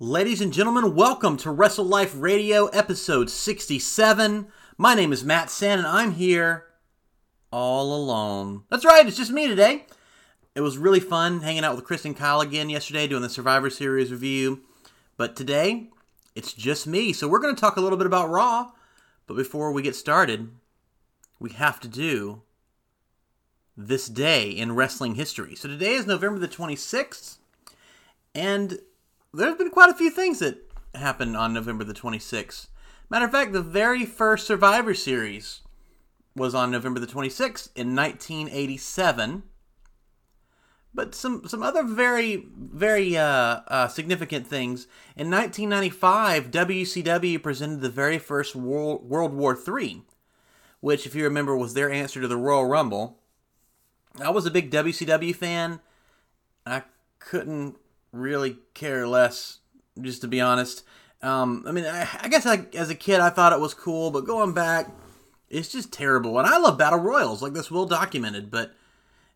Ladies 0.00 0.40
and 0.40 0.52
gentlemen, 0.52 0.96
welcome 0.96 1.36
to 1.36 1.52
Wrestle 1.52 1.84
Life 1.84 2.16
Radio 2.16 2.66
episode 2.66 3.30
67. 3.30 4.48
My 4.76 4.92
name 4.92 5.12
is 5.12 5.22
Matt 5.22 5.50
San 5.50 5.78
and 5.78 5.86
I'm 5.86 6.14
here 6.14 6.64
all 7.52 7.94
alone. 7.94 8.64
That's 8.70 8.84
right, 8.84 9.06
it's 9.06 9.16
just 9.16 9.30
me 9.30 9.46
today. 9.46 9.86
It 10.56 10.62
was 10.62 10.78
really 10.78 10.98
fun 10.98 11.42
hanging 11.42 11.62
out 11.62 11.76
with 11.76 11.84
Chris 11.84 12.04
and 12.04 12.16
Kyle 12.16 12.40
again 12.40 12.70
yesterday 12.70 13.06
doing 13.06 13.22
the 13.22 13.28
Survivor 13.28 13.70
Series 13.70 14.10
review. 14.10 14.62
But 15.16 15.36
today, 15.36 15.90
it's 16.34 16.52
just 16.52 16.88
me. 16.88 17.12
So 17.12 17.28
we're 17.28 17.38
going 17.38 17.54
to 17.54 17.60
talk 17.60 17.76
a 17.76 17.80
little 17.80 17.96
bit 17.96 18.08
about 18.08 18.30
Raw. 18.30 18.72
But 19.28 19.36
before 19.36 19.70
we 19.70 19.80
get 19.80 19.94
started, 19.94 20.50
we 21.38 21.50
have 21.50 21.78
to 21.78 21.88
do 21.88 22.42
this 23.76 24.08
day 24.08 24.50
in 24.50 24.74
wrestling 24.74 25.14
history. 25.14 25.54
So 25.54 25.68
today 25.68 25.94
is 25.94 26.04
November 26.04 26.40
the 26.40 26.48
26th. 26.48 27.36
And 28.34 28.80
there's 29.34 29.56
been 29.56 29.70
quite 29.70 29.90
a 29.90 29.94
few 29.94 30.10
things 30.10 30.38
that 30.38 30.58
happened 30.94 31.36
on 31.36 31.52
November 31.52 31.84
the 31.84 31.94
26th. 31.94 32.68
Matter 33.10 33.26
of 33.26 33.32
fact, 33.32 33.52
the 33.52 33.62
very 33.62 34.04
first 34.04 34.46
Survivor 34.46 34.94
Series 34.94 35.60
was 36.36 36.54
on 36.54 36.70
November 36.70 37.00
the 37.00 37.06
26th 37.06 37.68
in 37.76 37.94
1987. 37.94 39.42
But 40.92 41.14
some, 41.14 41.46
some 41.48 41.62
other 41.62 41.82
very, 41.82 42.46
very 42.56 43.16
uh, 43.16 43.60
uh, 43.66 43.88
significant 43.88 44.46
things. 44.46 44.86
In 45.16 45.30
1995, 45.30 46.50
WCW 46.52 47.42
presented 47.42 47.80
the 47.80 47.90
very 47.90 48.18
first 48.18 48.54
World, 48.54 49.08
World 49.08 49.34
War 49.34 49.58
III, 49.58 50.02
which, 50.80 51.04
if 51.04 51.14
you 51.14 51.24
remember, 51.24 51.56
was 51.56 51.74
their 51.74 51.90
answer 51.90 52.20
to 52.20 52.28
the 52.28 52.36
Royal 52.36 52.66
Rumble. 52.66 53.18
I 54.20 54.30
was 54.30 54.46
a 54.46 54.52
big 54.52 54.70
WCW 54.70 55.34
fan. 55.34 55.80
I 56.64 56.82
couldn't 57.18 57.76
really 58.14 58.58
care 58.74 59.06
less, 59.06 59.58
just 60.00 60.20
to 60.22 60.28
be 60.28 60.40
honest. 60.40 60.84
Um, 61.22 61.64
I 61.66 61.72
mean, 61.72 61.84
I, 61.84 62.08
I 62.20 62.28
guess 62.28 62.46
I, 62.46 62.66
as 62.74 62.90
a 62.90 62.94
kid 62.94 63.20
I 63.20 63.30
thought 63.30 63.52
it 63.52 63.60
was 63.60 63.74
cool, 63.74 64.10
but 64.10 64.26
going 64.26 64.52
back, 64.52 64.90
it's 65.48 65.70
just 65.70 65.92
terrible. 65.92 66.38
And 66.38 66.46
I 66.46 66.58
love 66.58 66.78
battle 66.78 66.98
royals, 66.98 67.42
like 67.42 67.52
this 67.52 67.70
well 67.70 67.86
documented, 67.86 68.50
but 68.50 68.74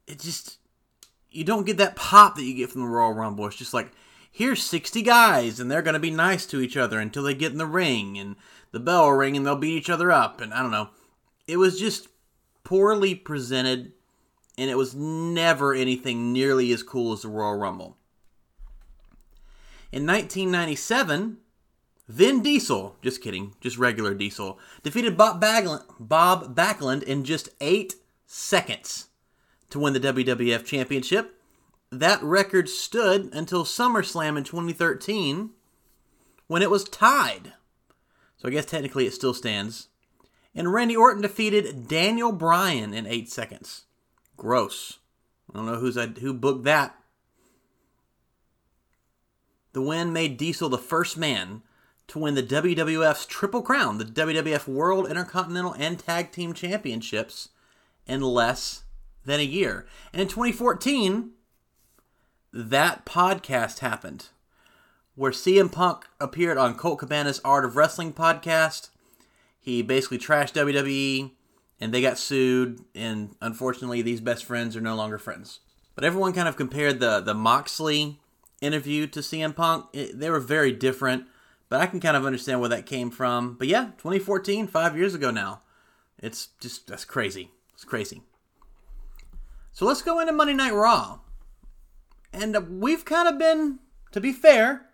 it 0.07 0.21
just 0.21 0.59
you 1.31 1.45
don't 1.45 1.67
get 1.67 1.77
that 1.77 1.97
pop 1.97 2.37
that 2.37 2.45
you 2.45 2.55
get 2.55 2.71
from 2.71 2.83
the 2.83 2.89
Royal 2.89 3.13
Rumble. 3.13 3.47
It's 3.47 3.57
just 3.57 3.75
like 3.75 3.93
here's 4.31 4.63
60 4.63 5.03
guys 5.03 5.61
and 5.61 5.71
they're 5.71 5.83
going 5.83 5.95
to 5.95 6.01
be 6.01 6.11
nice 6.11 6.47
to 6.47 6.61
each 6.61 6.77
other 6.77 6.99
until 6.99 7.23
they 7.23 7.35
get 7.35 7.53
in 7.53 7.59
the 7.59 7.67
ring 7.67 8.19
and 8.19 8.37
the 8.73 8.81
bell 8.81 9.05
will 9.05 9.13
ring 9.13 9.37
and 9.37 9.47
they'll 9.47 9.57
beat 9.57 9.77
each 9.77 9.91
other 9.91 10.11
up 10.11 10.41
and 10.41 10.55
I 10.55 10.63
don't 10.63 10.71
know. 10.71 10.91
It 11.47 11.57
was 11.57 11.79
just 11.79 12.09
poorly 12.65 13.15
presented 13.15 13.93
and 14.57 14.71
it 14.71 14.77
was 14.77 14.95
never 14.95 15.75
anything 15.75 16.33
nearly 16.33 16.73
as 16.73 16.83
cool 16.83 17.13
as 17.13 17.23
the 17.23 17.29
Royal 17.29 17.57
Rumble. 17.57 17.98
In 19.91 20.07
1997, 20.07 21.39
Vin 22.09 22.43
Diesel, 22.43 22.97
just 23.03 23.23
kidding, 23.23 23.55
just 23.61 23.79
regular 23.79 24.15
Diesel, 24.15 24.59
defeated 24.83 25.17
Bob 25.17 25.43
Backlund, 25.43 25.85
Bob 25.99 26.55
Backlund 26.55 27.03
in 27.03 27.25
just 27.25 27.49
eight 27.61 27.95
seconds 28.27 29.09
to 29.71 29.79
win 29.79 29.93
the 29.95 30.01
WWF 30.01 30.65
Championship. 30.65 31.41
That 31.91 32.23
record 32.23 32.69
stood 32.69 33.33
until 33.33 33.65
SummerSlam 33.65 34.37
in 34.37 34.45
2013 34.45 35.51
when 36.49 36.63
it 36.63 36.71
was 36.71 36.85
tied. 36.85 37.55
So 38.37 38.49
I 38.49 38.51
guess 38.51 38.67
technically 38.67 39.07
it 39.07 39.15
still 39.15 39.35
stands. 39.35 39.89
And 40.55 40.73
Randy 40.73 40.97
Orton 40.97 41.23
defeated 41.23 41.89
Daniel 41.89 42.33
Bryan 42.33 42.93
in 42.93 43.07
eight 43.07 43.31
seconds. 43.31 43.85
Gross. 44.37 44.99
I 45.53 45.57
don't 45.57 45.67
know 45.67 45.77
who's 45.77 45.97
who 46.21 46.35
booked 46.35 46.65
that. 46.65 46.95
The 49.73 49.83
win 49.83 50.13
made 50.13 50.37
Diesel 50.37 50.69
the 50.69 50.79
first 50.79 51.17
man 51.17 51.63
to 52.09 52.19
win 52.19 52.35
the 52.35 52.43
WWF's 52.43 53.27
Triple 53.27 53.63
Crown, 53.63 53.99
the 53.99 54.05
WWF 54.05 54.67
World, 54.67 55.09
Intercontinental, 55.09 55.75
and 55.75 55.99
Tag 55.99 56.33
Team 56.33 56.55
Championships 56.55 57.51
in 58.07 58.23
less 58.23 58.85
than 59.25 59.41
a 59.41 59.45
year. 59.45 59.87
And 60.13 60.23
in 60.23 60.29
2014, 60.29 61.33
that 62.53 63.05
podcast 63.05 63.81
happened 63.81 64.29
where 65.15 65.33
CM 65.33 65.71
Punk 65.71 66.07
appeared 66.21 66.57
on 66.57 66.77
Colt 66.77 67.01
Cabana's 67.01 67.41
Art 67.45 67.65
of 67.65 67.77
Wrestling 67.77 68.13
podcast. 68.13 68.89
He 69.59 69.83
basically 69.83 70.19
trashed 70.19 70.55
WWE 70.55 71.33
and 71.81 71.93
they 71.93 72.01
got 72.01 72.19
sued, 72.19 72.81
and 72.95 73.37
unfortunately, 73.41 74.03
these 74.03 74.21
best 74.21 74.45
friends 74.45 74.77
are 74.77 74.81
no 74.81 74.97
longer 74.97 75.19
friends. 75.19 75.61
But 75.95 76.05
everyone 76.05 76.33
kind 76.33 76.49
of 76.49 76.57
compared 76.57 77.01
the, 77.01 77.21
the 77.21 77.35
Moxley 77.35 78.19
interview 78.61 79.07
to 79.09 79.21
CM 79.21 79.55
Punk. 79.55 79.87
It, 79.93 80.19
they 80.19 80.31
were 80.31 80.41
very 80.41 80.73
different, 80.73 81.27
but 81.69 81.81
I 81.81 81.87
can 81.87 82.01
kind 82.01 82.17
of 82.17 82.25
understand 82.25 82.61
where 82.61 82.69
that 82.69 82.87
came 82.87 83.11
from. 83.11 83.55
But 83.55 83.69
yeah, 83.69 83.91
2014, 83.99 84.67
five 84.67 84.97
years 84.97 85.15
ago 85.15 85.31
now. 85.31 85.63
It's 86.19 86.49
just, 86.61 86.89
that's 86.89 87.05
crazy. 87.05 87.53
It's 87.75 87.85
crazy. 87.85 88.23
So 89.73 89.87
let's 89.87 90.03
go 90.03 90.19
into 90.19 90.33
Monday 90.33 90.55
Night 90.55 90.75
Raw. 90.75 91.21
And 92.33 92.57
uh, 92.57 92.61
we've 92.61 93.05
kind 93.05 93.29
of 93.29 93.39
been, 93.39 93.79
to 94.13 94.21
be 94.21 94.33
fair, 94.33 94.87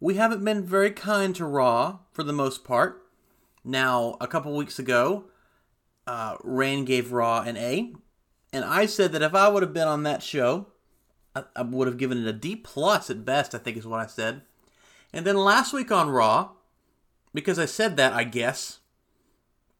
we 0.00 0.14
haven't 0.14 0.44
been 0.44 0.64
very 0.64 0.90
kind 0.90 1.34
to 1.36 1.44
Raw 1.44 2.00
for 2.12 2.22
the 2.22 2.32
most 2.32 2.64
part. 2.64 3.02
Now, 3.64 4.16
a 4.20 4.26
couple 4.26 4.54
weeks 4.56 4.78
ago, 4.78 5.24
uh, 6.06 6.36
Rain 6.42 6.84
gave 6.84 7.12
Raw 7.12 7.42
an 7.42 7.56
A, 7.56 7.92
and 8.52 8.64
I 8.64 8.86
said 8.86 9.12
that 9.12 9.22
if 9.22 9.34
I 9.34 9.48
would 9.48 9.62
have 9.62 9.72
been 9.72 9.88
on 9.88 10.04
that 10.04 10.22
show, 10.22 10.68
I, 11.36 11.44
I 11.54 11.62
would 11.62 11.86
have 11.86 11.98
given 11.98 12.18
it 12.18 12.26
a 12.26 12.32
D 12.32 12.56
plus 12.56 13.10
at 13.10 13.24
best. 13.24 13.54
I 13.54 13.58
think 13.58 13.76
is 13.76 13.86
what 13.86 14.00
I 14.00 14.06
said. 14.06 14.42
And 15.12 15.24
then 15.26 15.36
last 15.36 15.72
week 15.72 15.92
on 15.92 16.10
Raw, 16.10 16.50
because 17.32 17.58
I 17.58 17.66
said 17.66 17.96
that, 17.96 18.12
I 18.12 18.24
guess 18.24 18.80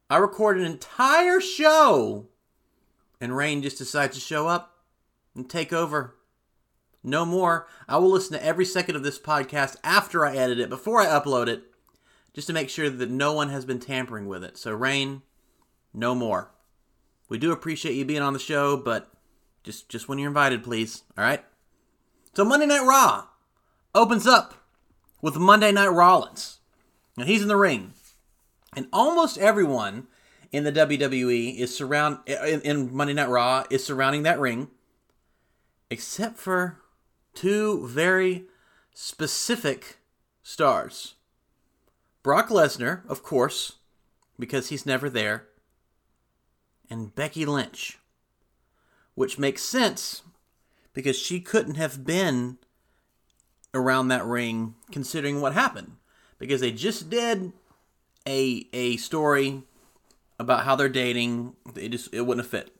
I 0.09 0.17
recorded 0.17 0.63
an 0.63 0.71
entire 0.71 1.41
show, 1.41 2.27
and 3.19 3.35
Rain 3.35 3.61
just 3.61 3.77
decides 3.77 4.15
to 4.15 4.21
show 4.21 4.47
up 4.47 4.77
and 5.35 5.49
take 5.49 5.73
over. 5.73 6.15
No 7.03 7.25
more. 7.25 7.67
I 7.87 7.97
will 7.97 8.09
listen 8.09 8.37
to 8.37 8.43
every 8.45 8.65
second 8.65 8.95
of 8.95 9.03
this 9.03 9.19
podcast 9.19 9.75
after 9.83 10.25
I 10.25 10.35
edit 10.35 10.59
it, 10.59 10.69
before 10.69 10.99
I 11.01 11.05
upload 11.05 11.47
it, 11.47 11.63
just 12.33 12.47
to 12.47 12.53
make 12.53 12.69
sure 12.69 12.89
that 12.89 13.09
no 13.09 13.33
one 13.33 13.49
has 13.49 13.65
been 13.65 13.79
tampering 13.79 14.27
with 14.27 14.43
it. 14.43 14.57
So, 14.57 14.73
Rain, 14.73 15.21
no 15.93 16.13
more. 16.15 16.51
We 17.29 17.37
do 17.37 17.51
appreciate 17.51 17.95
you 17.95 18.05
being 18.05 18.21
on 18.21 18.33
the 18.33 18.39
show, 18.39 18.77
but 18.77 19.11
just 19.67 19.89
just 19.89 20.07
when 20.07 20.17
you're 20.17 20.29
invited, 20.29 20.63
please. 20.63 21.03
All 21.17 21.23
right. 21.23 21.43
So 22.33 22.45
Monday 22.45 22.65
Night 22.65 22.85
Raw 22.85 23.27
opens 23.93 24.25
up 24.25 24.53
with 25.21 25.35
Monday 25.35 25.71
Night 25.71 25.89
Rollins, 25.89 26.59
and 27.17 27.27
he's 27.27 27.41
in 27.41 27.49
the 27.49 27.57
ring, 27.57 27.93
and 28.75 28.87
almost 28.93 29.37
everyone 29.37 30.07
in 30.53 30.63
the 30.63 30.71
WWE 30.71 31.57
is 31.57 31.75
surround 31.75 32.19
in, 32.25 32.61
in 32.61 32.95
Monday 32.95 33.13
Night 33.13 33.27
Raw 33.27 33.65
is 33.69 33.85
surrounding 33.85 34.23
that 34.23 34.39
ring, 34.39 34.69
except 35.89 36.37
for 36.37 36.79
two 37.33 37.85
very 37.85 38.45
specific 38.93 39.97
stars. 40.41 41.15
Brock 42.23 42.47
Lesnar, 42.47 43.01
of 43.09 43.21
course, 43.21 43.73
because 44.39 44.69
he's 44.69 44.85
never 44.85 45.09
there, 45.09 45.47
and 46.89 47.13
Becky 47.13 47.45
Lynch 47.45 47.99
which 49.17 49.39
makes 49.39 49.63
sense 49.63 50.21
because 50.93 51.17
she 51.17 51.39
couldn't 51.39 51.73
have 51.73 52.05
been 52.05 52.55
around 53.73 54.09
that 54.09 54.23
ring 54.23 54.75
considering 54.91 55.41
what 55.41 55.53
happened 55.53 55.93
because 56.37 56.61
they 56.61 56.71
just 56.71 57.09
did 57.09 57.51
a 58.27 58.67
a 58.73 58.95
story 58.97 59.63
about 60.37 60.65
how 60.65 60.75
they're 60.75 60.87
dating. 60.87 61.55
It 61.75 61.89
just 61.89 62.13
it 62.13 62.27
wouldn't 62.27 62.45
have 62.45 62.51
fit. 62.51 62.75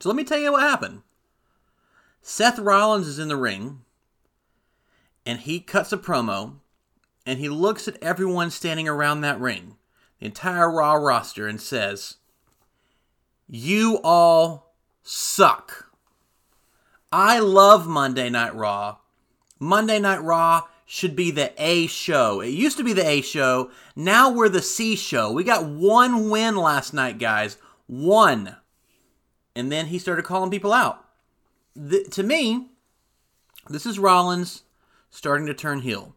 So 0.00 0.08
let 0.08 0.16
me 0.16 0.24
tell 0.24 0.40
you 0.40 0.50
what 0.50 0.62
happened. 0.62 1.02
Seth 2.20 2.58
Rollins 2.58 3.06
is 3.06 3.20
in 3.20 3.28
the 3.28 3.36
ring 3.36 3.82
and 5.24 5.38
he 5.38 5.60
cuts 5.60 5.92
a 5.92 5.98
promo 5.98 6.56
and 7.24 7.38
he 7.38 7.48
looks 7.48 7.86
at 7.86 8.02
everyone 8.02 8.50
standing 8.50 8.88
around 8.88 9.20
that 9.20 9.38
ring 9.38 9.76
the 10.18 10.26
entire 10.26 10.68
raw 10.68 10.94
roster 10.94 11.46
and 11.46 11.60
says 11.60 12.16
you 13.46 14.00
all 14.02 14.71
suck. 15.02 15.90
I 17.10 17.38
love 17.38 17.86
Monday 17.86 18.30
Night 18.30 18.54
Raw. 18.54 18.98
Monday 19.58 19.98
Night 19.98 20.22
Raw 20.22 20.62
should 20.86 21.14
be 21.14 21.30
the 21.30 21.52
A 21.58 21.86
show. 21.86 22.40
It 22.40 22.48
used 22.48 22.76
to 22.78 22.84
be 22.84 22.92
the 22.92 23.06
A 23.06 23.20
show. 23.20 23.70
Now 23.94 24.30
we're 24.30 24.48
the 24.48 24.62
C 24.62 24.96
show. 24.96 25.32
We 25.32 25.44
got 25.44 25.64
one 25.64 26.30
win 26.30 26.56
last 26.56 26.92
night, 26.92 27.18
guys. 27.18 27.56
One. 27.86 28.56
And 29.54 29.70
then 29.70 29.86
he 29.86 29.98
started 29.98 30.24
calling 30.24 30.50
people 30.50 30.72
out. 30.72 31.04
The, 31.76 32.04
to 32.04 32.22
me, 32.22 32.70
this 33.68 33.86
is 33.86 33.98
Rollins 33.98 34.62
starting 35.10 35.46
to 35.46 35.54
turn 35.54 35.80
heel. 35.80 36.14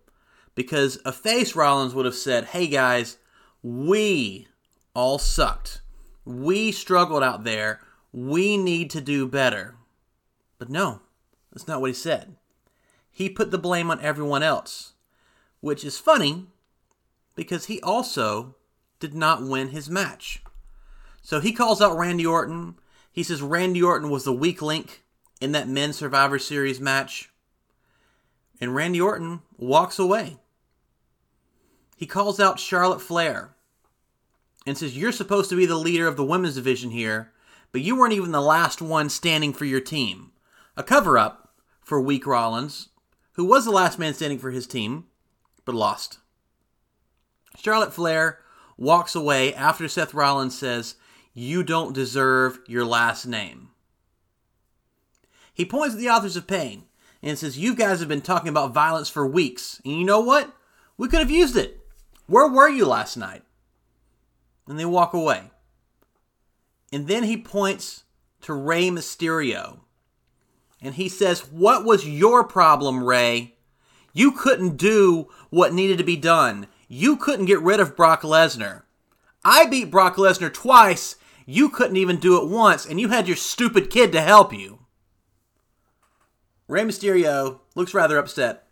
Because 0.55 0.99
a 1.05 1.11
face 1.11 1.55
Rollins 1.55 1.93
would 1.93 2.05
have 2.05 2.15
said, 2.15 2.45
hey 2.45 2.67
guys, 2.67 3.17
we 3.61 4.47
all 4.93 5.19
sucked. 5.19 5.81
We 6.23 6.71
struggled 6.71 7.23
out 7.23 7.43
there 7.43 7.81
we 8.17 8.55
need 8.55 8.89
to 8.91 9.01
do 9.01 9.27
better. 9.27 9.75
But 10.57 10.69
no, 10.69 11.01
that's 11.51 11.67
not 11.67 11.81
what 11.81 11.89
he 11.89 11.93
said. 11.93 12.37
He 13.11 13.29
put 13.29 13.51
the 13.51 13.57
blame 13.57 13.91
on 13.91 13.99
everyone 13.99 14.41
else. 14.41 14.93
which 15.65 15.83
is 15.83 15.97
funny 15.97 16.45
because 17.33 17.65
he 17.65 17.81
also 17.81 18.53
did 18.99 19.15
not 19.15 19.41
win 19.41 19.69
his 19.69 19.89
match. 19.89 20.43
So 21.23 21.39
he 21.39 21.51
calls 21.51 21.81
out 21.81 21.97
Randy 21.97 22.23
Orton. 22.23 22.75
He 23.11 23.23
says 23.23 23.41
Randy 23.41 23.81
Orton 23.81 24.11
was 24.11 24.25
the 24.25 24.31
weak 24.31 24.61
link 24.61 25.01
in 25.41 25.53
that 25.53 25.67
men's 25.67 25.95
Survivor 25.95 26.37
Series 26.37 26.79
match. 26.79 27.31
And 28.61 28.75
Randy 28.75 29.01
Orton 29.01 29.41
walks 29.57 29.97
away. 29.97 30.37
He 31.97 32.05
calls 32.05 32.39
out 32.39 32.59
Charlotte 32.59 33.01
Flair 33.01 33.55
and 34.67 34.77
says, 34.77 34.95
You're 34.95 35.11
supposed 35.11 35.49
to 35.49 35.57
be 35.57 35.65
the 35.65 35.77
leader 35.77 36.07
of 36.07 36.17
the 36.17 36.23
women's 36.23 36.53
division 36.53 36.91
here, 36.91 37.33
but 37.75 37.81
you 37.81 37.97
weren't 37.97 38.13
even 38.13 38.31
the 38.31 38.39
last 38.39 38.81
one 38.81 39.09
standing 39.09 39.51
for 39.51 39.65
your 39.65 39.81
team. 39.81 40.31
A 40.77 40.81
cover 40.81 41.17
up 41.17 41.49
for 41.81 41.99
weak 41.99 42.25
Rollins, 42.25 42.87
who 43.33 43.43
was 43.43 43.65
the 43.65 43.71
last 43.71 43.99
man 43.99 44.13
standing 44.13 44.39
for 44.39 44.51
his 44.51 44.65
team, 44.65 45.07
but 45.65 45.75
lost. 45.75 46.19
Charlotte 47.57 47.93
Flair 47.93 48.39
walks 48.77 49.13
away 49.13 49.53
after 49.53 49.89
Seth 49.89 50.13
Rollins 50.13 50.57
says, 50.57 50.95
You 51.33 51.63
don't 51.63 51.91
deserve 51.91 52.59
your 52.65 52.85
last 52.85 53.25
name. 53.25 53.71
He 55.53 55.65
points 55.65 55.95
at 55.95 55.99
the 55.99 56.09
authors 56.09 56.37
of 56.37 56.47
pain 56.47 56.85
and 57.21 57.37
says, 57.37 57.59
You 57.59 57.75
guys 57.75 57.99
have 57.99 58.07
been 58.07 58.21
talking 58.21 58.47
about 58.47 58.73
violence 58.73 59.09
for 59.09 59.27
weeks, 59.27 59.81
and 59.83 59.99
you 59.99 60.05
know 60.05 60.21
what? 60.21 60.55
We 60.95 61.09
could 61.09 61.19
have 61.19 61.29
used 61.29 61.57
it. 61.57 61.81
Where 62.25 62.47
were 62.47 62.69
you 62.69 62.85
last 62.85 63.17
night? 63.17 63.43
And 64.65 64.79
they 64.79 64.85
walk 64.85 65.13
away. 65.13 65.51
And 66.91 67.07
then 67.07 67.23
he 67.23 67.37
points 67.37 68.03
to 68.41 68.53
Rey 68.53 68.89
Mysterio. 68.89 69.79
And 70.81 70.95
he 70.95 71.09
says, 71.09 71.51
What 71.51 71.83
was 71.83 72.07
your 72.07 72.43
problem, 72.43 73.03
Rey? 73.03 73.55
You 74.13 74.31
couldn't 74.31 74.77
do 74.77 75.27
what 75.49 75.73
needed 75.73 75.97
to 75.97 76.03
be 76.03 76.15
done. 76.15 76.67
You 76.87 77.17
couldn't 77.17 77.47
get 77.47 77.61
rid 77.61 77.79
of 77.79 77.95
Brock 77.95 78.21
Lesnar. 78.21 78.83
I 79.43 79.65
beat 79.65 79.91
Brock 79.91 80.15
Lesnar 80.15 80.53
twice. 80.53 81.15
You 81.45 81.69
couldn't 81.69 81.97
even 81.97 82.17
do 82.17 82.41
it 82.41 82.49
once, 82.49 82.85
and 82.85 82.99
you 82.99 83.09
had 83.09 83.27
your 83.27 83.35
stupid 83.35 83.89
kid 83.89 84.11
to 84.13 84.21
help 84.21 84.53
you. 84.53 84.79
Rey 86.67 86.81
Mysterio 86.83 87.59
looks 87.75 87.93
rather 87.93 88.17
upset, 88.17 88.67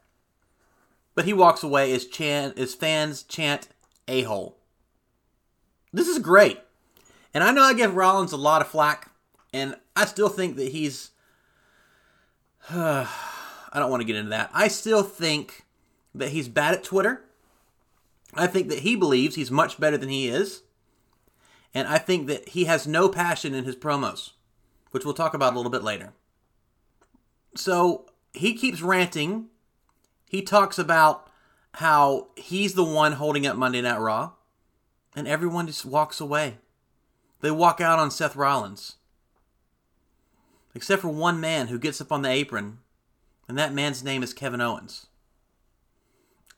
but 1.13 1.25
he 1.25 1.33
walks 1.33 1.62
away 1.62 1.94
as, 1.94 2.06
chant, 2.06 2.57
as 2.57 2.74
fans 2.74 3.21
chant 3.24 3.68
a 4.07 4.24
hole. 4.24 4.57
This 5.92 6.07
is 6.07 6.18
great. 6.18 6.60
And 7.34 7.44
I 7.44 7.52
know 7.52 7.64
I 7.64 7.74
give 7.74 7.96
Rollins 7.96 8.32
a 8.32 8.38
lot 8.38 8.62
of 8.62 8.68
flack, 8.68 9.12
and 9.54 9.76
I 9.96 10.06
still 10.06 10.30
think 10.30 10.56
that 10.58 10.72
he's. 10.72 11.12
I 12.70 13.80
don't 13.80 13.90
want 13.90 14.02
to 14.02 14.06
get 14.06 14.16
into 14.16 14.30
that. 14.30 14.52
I 14.54 14.68
still 14.68 15.02
think 15.02 15.66
that 16.14 16.30
he's 16.30 16.48
bad 16.48 16.76
at 16.76 16.84
Twitter. 16.84 17.24
I 18.36 18.48
think 18.48 18.70
that 18.70 18.80
he 18.80 18.96
believes 18.96 19.36
he's 19.36 19.52
much 19.52 19.80
better 19.80 19.98
than 19.98 20.10
he 20.10 20.28
is. 20.28 20.64
And 21.74 21.88
I 21.88 21.98
think 21.98 22.28
that 22.28 22.50
he 22.50 22.66
has 22.66 22.86
no 22.86 23.10
passion 23.10 23.54
in 23.54 23.66
his 23.66 23.76
promos, 23.76 24.32
which 24.92 25.06
we'll 25.06 25.16
talk 25.16 25.34
about 25.34 25.54
a 25.54 25.56
little 25.56 25.72
bit 25.72 25.84
later. 25.84 26.14
So 27.56 28.06
he 28.34 28.54
keeps 28.54 28.82
ranting. 28.82 29.48
He 30.30 30.42
talks 30.42 30.78
about 30.78 31.32
how 31.76 32.28
he's 32.36 32.76
the 32.76 32.84
one 32.84 33.14
holding 33.14 33.48
up 33.48 33.58
Monday 33.58 33.82
Night 33.82 34.00
Raw, 34.00 34.34
and 35.16 35.28
everyone 35.28 35.66
just 35.66 35.86
walks 35.86 36.20
away. 36.20 36.58
They 37.44 37.51
walk 37.51 37.81
out 37.81 38.00
on 38.00 38.10
Seth 38.10 38.38
Rollins. 38.38 38.95
Except 40.74 41.01
for 41.01 41.10
one 41.10 41.42
man 41.42 41.68
who 41.68 41.78
gets 41.78 42.00
up 42.00 42.10
on 42.10 42.22
the 42.22 42.30
apron, 42.30 42.80
and 43.50 43.57
that 43.57 43.74
man's 43.74 44.01
name 44.01 44.24
is 44.24 44.34
Kevin 44.34 44.62
Owens. 44.62 45.07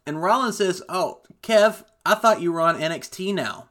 And 0.06 0.22
Rollins 0.22 0.58
says, 0.58 0.84
Oh, 0.88 1.22
Kev, 1.42 1.86
I 2.06 2.14
thought 2.14 2.40
you 2.40 2.52
were 2.52 2.62
on 2.62 2.80
NXT 2.80 3.34
now. 3.34 3.70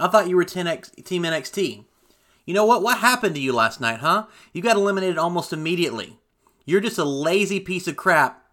I 0.00 0.08
thought 0.08 0.28
you 0.28 0.34
were 0.34 0.44
10X, 0.44 1.04
Team 1.04 1.22
NXT. 1.22 1.84
You 2.44 2.54
know 2.54 2.64
what? 2.64 2.82
What 2.82 2.98
happened 2.98 3.36
to 3.36 3.40
you 3.40 3.52
last 3.52 3.80
night, 3.80 4.00
huh? 4.00 4.26
You 4.52 4.62
got 4.62 4.74
eliminated 4.74 5.18
almost 5.18 5.52
immediately. 5.52 6.18
You're 6.64 6.80
just 6.80 6.98
a 6.98 7.04
lazy 7.04 7.60
piece 7.60 7.86
of 7.86 7.96
crap, 7.96 8.44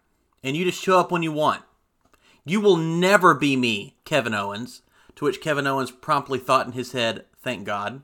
and 0.43 0.55
you 0.55 0.63
just 0.63 0.79
show 0.79 0.99
up 0.99 1.11
when 1.11 1.23
you 1.23 1.31
want. 1.31 1.63
You 2.45 2.61
will 2.61 2.77
never 2.77 3.33
be 3.33 3.55
me, 3.55 3.95
Kevin 4.05 4.35
Owens. 4.35 4.83
To 5.15 5.25
which 5.25 5.41
Kevin 5.41 5.67
Owens 5.67 5.91
promptly 5.91 6.39
thought 6.39 6.65
in 6.65 6.73
his 6.73 6.93
head, 6.93 7.25
thank 7.41 7.65
God. 7.65 8.03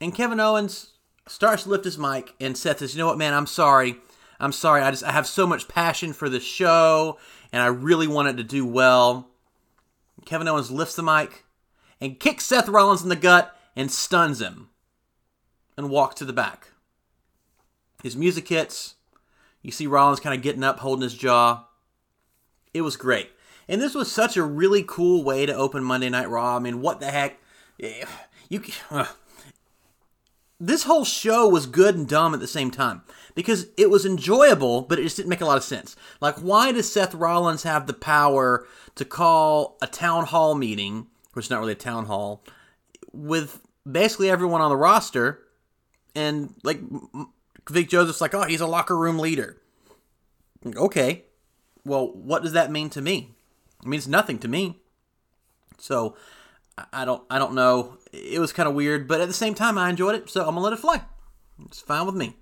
And 0.00 0.14
Kevin 0.14 0.40
Owens 0.40 0.92
starts 1.26 1.64
to 1.64 1.70
lift 1.70 1.84
his 1.84 1.98
mic, 1.98 2.34
and 2.40 2.56
Seth 2.56 2.78
says, 2.78 2.94
You 2.94 2.98
know 2.98 3.06
what, 3.06 3.18
man? 3.18 3.34
I'm 3.34 3.46
sorry. 3.46 3.96
I'm 4.38 4.52
sorry. 4.52 4.82
I 4.82 4.90
just 4.90 5.04
I 5.04 5.12
have 5.12 5.26
so 5.26 5.46
much 5.46 5.68
passion 5.68 6.12
for 6.12 6.28
the 6.28 6.40
show, 6.40 7.18
and 7.52 7.62
I 7.62 7.66
really 7.66 8.06
wanted 8.06 8.36
to 8.36 8.44
do 8.44 8.66
well. 8.66 9.30
Kevin 10.24 10.48
Owens 10.48 10.70
lifts 10.70 10.96
the 10.96 11.02
mic 11.02 11.44
and 12.00 12.18
kicks 12.20 12.46
Seth 12.46 12.68
Rollins 12.68 13.02
in 13.02 13.08
the 13.08 13.16
gut 13.16 13.56
and 13.76 13.90
stuns 13.90 14.40
him 14.40 14.68
and 15.76 15.90
walks 15.90 16.16
to 16.16 16.24
the 16.24 16.32
back. 16.32 16.68
His 18.02 18.16
music 18.16 18.48
hits. 18.48 18.94
You 19.62 19.70
see 19.70 19.86
Rollins 19.86 20.20
kind 20.20 20.36
of 20.36 20.42
getting 20.42 20.64
up, 20.64 20.80
holding 20.80 21.02
his 21.02 21.14
jaw. 21.14 21.66
It 22.74 22.82
was 22.82 22.96
great. 22.96 23.30
And 23.68 23.80
this 23.80 23.94
was 23.94 24.10
such 24.10 24.36
a 24.36 24.42
really 24.42 24.84
cool 24.86 25.24
way 25.24 25.46
to 25.46 25.54
open 25.54 25.82
Monday 25.82 26.10
Night 26.10 26.28
Raw. 26.28 26.56
I 26.56 26.58
mean, 26.58 26.80
what 26.80 27.00
the 27.00 27.10
heck? 27.10 27.38
You 28.48 28.62
uh, 28.90 29.06
This 30.60 30.84
whole 30.84 31.04
show 31.04 31.48
was 31.48 31.66
good 31.66 31.96
and 31.96 32.08
dumb 32.08 32.32
at 32.32 32.40
the 32.40 32.46
same 32.46 32.70
time 32.70 33.02
because 33.34 33.66
it 33.76 33.90
was 33.90 34.06
enjoyable, 34.06 34.82
but 34.82 34.98
it 34.98 35.02
just 35.02 35.16
didn't 35.16 35.28
make 35.28 35.40
a 35.40 35.46
lot 35.46 35.56
of 35.56 35.64
sense. 35.64 35.96
Like, 36.20 36.36
why 36.36 36.72
does 36.72 36.90
Seth 36.90 37.14
Rollins 37.14 37.64
have 37.64 37.86
the 37.86 37.92
power 37.92 38.66
to 38.94 39.04
call 39.04 39.76
a 39.82 39.86
town 39.86 40.26
hall 40.26 40.54
meeting, 40.54 41.08
which 41.32 41.46
is 41.46 41.50
not 41.50 41.60
really 41.60 41.72
a 41.72 41.76
town 41.76 42.06
hall, 42.06 42.44
with 43.12 43.60
basically 43.90 44.30
everyone 44.30 44.60
on 44.60 44.70
the 44.70 44.76
roster, 44.76 45.40
and 46.14 46.54
like 46.62 46.80
Vic 47.68 47.88
Joseph's 47.88 48.20
like, 48.20 48.34
oh, 48.34 48.44
he's 48.44 48.60
a 48.60 48.66
locker 48.66 48.96
room 48.96 49.18
leader. 49.18 49.60
Okay. 50.64 51.24
Well, 51.84 52.12
what 52.12 52.42
does 52.42 52.52
that 52.52 52.70
mean 52.70 52.88
to 52.90 53.02
me? 53.02 53.33
It 53.84 53.88
means 53.88 54.08
nothing 54.08 54.38
to 54.38 54.48
me. 54.48 54.80
So 55.78 56.16
I 56.92 57.04
don't 57.04 57.22
I 57.28 57.38
don't 57.38 57.54
know. 57.54 57.98
It 58.12 58.40
was 58.40 58.52
kind 58.52 58.68
of 58.68 58.74
weird, 58.74 59.06
but 59.06 59.20
at 59.20 59.28
the 59.28 59.34
same 59.34 59.54
time 59.54 59.76
I 59.76 59.90
enjoyed 59.90 60.14
it, 60.14 60.30
so 60.30 60.40
I'm 60.40 60.54
gonna 60.54 60.60
let 60.60 60.72
it 60.72 60.78
fly. 60.78 61.02
It's 61.66 61.80
fine 61.80 62.06
with 62.06 62.14
me. 62.14 62.36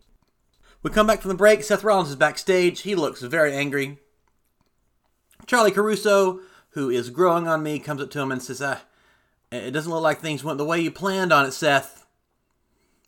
We 0.82 0.90
come 0.90 1.06
back 1.06 1.20
from 1.20 1.30
the 1.30 1.36
break. 1.36 1.62
Seth 1.62 1.84
Rollins 1.84 2.10
is 2.10 2.16
backstage. 2.16 2.80
He 2.80 2.94
looks 2.94 3.22
very 3.22 3.54
angry. 3.54 3.98
Charly 5.46 5.72
Caruso, 5.72 6.40
who 6.70 6.90
is 6.90 7.10
growing 7.10 7.46
on 7.46 7.62
me, 7.62 7.78
comes 7.78 8.00
up 8.00 8.10
to 8.12 8.20
him 8.20 8.32
and 8.32 8.42
says, 8.42 8.62
ah, 8.62 8.82
it 9.50 9.72
doesn't 9.72 9.92
look 9.92 10.02
like 10.02 10.20
things 10.20 10.42
went 10.42 10.58
the 10.58 10.64
way 10.64 10.80
you 10.80 10.90
planned 10.90 11.32
on 11.32 11.46
it, 11.46 11.52
Seth. 11.52 12.06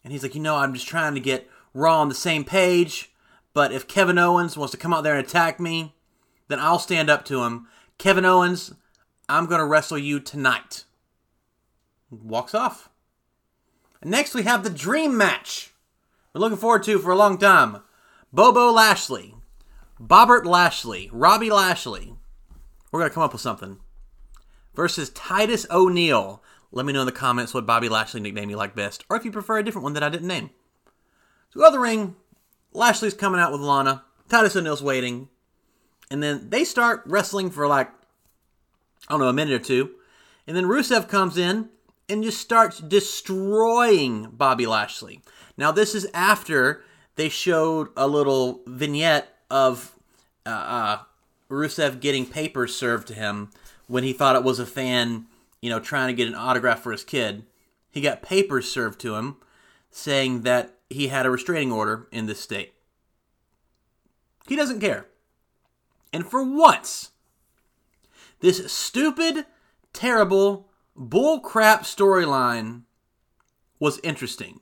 And 0.03 0.13
he's 0.13 0.23
like, 0.23 0.35
you 0.35 0.41
know, 0.41 0.57
I'm 0.57 0.75
just 0.75 0.87
trying 0.87 1.15
to 1.15 1.21
get 1.21 1.49
Raw 1.73 2.01
on 2.01 2.09
the 2.09 2.15
same 2.15 2.45
page, 2.45 3.13
but 3.53 3.73
if 3.73 3.89
Kevin 3.89 4.19
Owens 4.19 4.57
wants 4.57 4.73
to 4.73 4.77
come 4.77 4.93
out 4.93 5.03
there 5.03 5.17
and 5.17 5.27
attack 5.27 5.59
me, 5.59 5.95
then 6.49 6.61
I'll 6.61 6.79
stand 6.79 7.11
up 7.11 7.25
to 7.27 7.43
him. 7.43 7.67
Kevin 7.99 8.25
Owens, 8.25 8.73
I'm 9.29 9.47
going 9.47 9.61
to 9.61 9.65
wrestle 9.65 9.99
you 9.99 10.21
tonight. 10.21 10.85
Walks 12.11 12.55
off. 12.55 12.91
Next 14.03 14.35
we 14.35 14.43
have 14.43 14.63
the 14.63 14.71
dream 14.71 15.17
match. 15.17 15.73
We're 16.33 16.41
looking 16.41 16.59
forward 16.59 16.83
to 16.85 16.99
for 16.99 17.11
a 17.11 17.17
long 17.17 17.39
time. 17.39 17.83
Bobo 18.33 18.71
Lashley, 18.71 19.35
Bobbert 20.01 20.45
Lashley, 20.45 21.09
Robbie 21.13 21.51
Lashley. 21.51 22.15
We're 22.91 23.01
going 23.01 23.11
to 23.11 23.15
come 23.15 23.23
up 23.23 23.33
with 23.33 23.41
something. 23.41 23.79
Versus 24.75 25.11
Titus 25.11 25.67
O'Neil. 25.71 26.43
Let 26.73 26.85
me 26.85 26.93
know 26.93 27.01
in 27.01 27.07
the 27.07 27.13
comments 27.13 27.55
what 27.55 27.67
Bobby 27.67 27.89
Lashley 27.89 28.21
nickname 28.21 28.51
you 28.51 28.57
like 28.57 28.75
best, 28.75 29.05
or 29.09 29.17
if 29.17 29.25
you 29.25 29.31
prefer 29.31 29.59
a 29.59 29.63
different 29.63 29.85
one 29.85 29.93
that 29.95 30.03
I 30.03 30.09
didn't 30.09 30.27
name. 30.27 30.51
So 31.51 31.61
go 31.61 31.67
to 31.67 31.73
the 31.73 31.79
ring. 31.79 32.17
Lashley's 32.73 33.15
coming 33.15 33.41
out 33.41 33.53
with 33.53 33.61
Lana. 33.61 34.03
Titus 34.29 34.57
O'Neil's 34.57 34.83
waiting. 34.83 35.29
And 36.15 36.23
then 36.23 36.49
they 36.49 36.63
start 36.63 37.03
wrestling 37.07 37.51
for 37.51 37.67
like, 37.67 37.89
I 39.09 39.15
don't 39.15 39.19
know, 39.19 39.27
a 39.27 39.33
minute 39.33 39.53
or 39.53 39.65
two. 39.65 39.91
And 40.47 40.57
then 40.57 40.67
Rusev 40.67 41.09
comes 41.09 41.37
in 41.37 41.71
and 42.09 42.23
just 42.23 42.41
starts 42.41 42.79
destroying 42.79 44.29
Bobby 44.31 44.65
Lashley. 44.65 45.23
Now, 45.57 45.73
this 45.73 45.93
is 45.93 46.07
after 46.15 46.85
they 47.17 47.29
showed 47.29 47.89
a 47.97 48.07
little 48.07 48.61
vignette 48.65 49.37
of 49.51 49.99
uh, 50.47 50.51
uh, 50.51 50.99
Rusev 51.51 51.99
getting 51.99 52.27
papers 52.27 52.77
served 52.77 53.09
to 53.09 53.15
him 53.15 53.51
when 53.89 54.05
he 54.05 54.13
thought 54.13 54.37
it 54.37 54.45
was 54.45 54.61
a 54.61 54.67
fan, 54.67 55.27
you 55.61 55.69
know, 55.69 55.81
trying 55.81 56.07
to 56.07 56.15
get 56.15 56.29
an 56.29 56.37
autograph 56.37 56.81
for 56.81 56.93
his 56.93 57.03
kid. 57.03 57.43
He 57.91 58.01
got 58.01 58.23
papers 58.23 58.71
served 58.71 59.01
to 59.01 59.17
him 59.17 59.39
saying 59.91 60.43
that 60.43 60.77
he 60.89 61.09
had 61.09 61.27
a 61.27 61.31
restraining 61.31 61.73
order 61.73 62.07
in 62.13 62.27
this 62.27 62.39
state. 62.39 62.73
He 64.47 64.55
doesn't 64.55 64.79
care. 64.79 65.09
And 66.15 66.25
for 66.25 66.45
once, 66.45 67.11
this 68.39 68.73
stupid, 68.73 69.47
terrible, 69.93 70.69
bullcrap 70.97 71.81
storyline 71.81 72.83
was 73.81 73.99
interesting. 74.05 74.61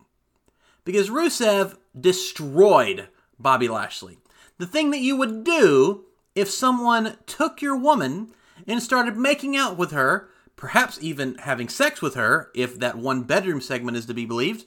Because 0.87 1.11
Rusev 1.11 1.77
destroyed 1.99 3.09
Bobby 3.39 3.69
Lashley. 3.69 4.17
The 4.57 4.67
thing 4.67 4.93
that 4.93 5.01
you 5.01 5.15
would 5.17 5.45
do 5.45 6.07
if 6.35 6.49
someone 6.49 7.19
took 7.27 7.61
your 7.61 7.77
woman 7.77 8.33
and 8.67 8.83
started 8.83 9.19
making 9.19 9.55
out 9.55 9.77
with 9.77 9.91
her, 9.91 10.31
perhaps 10.57 10.99
even 11.03 11.35
having 11.35 11.69
sex 11.69 12.01
with 12.01 12.15
her, 12.15 12.51
if 12.55 12.79
that 12.79 12.97
one 12.97 13.25
bedroom 13.25 13.61
segment 13.61 13.99
is 13.99 14.07
to 14.07 14.15
be 14.15 14.25
believed, 14.25 14.65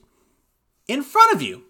in 0.86 1.02
front 1.02 1.34
of 1.34 1.42
you. 1.42 1.64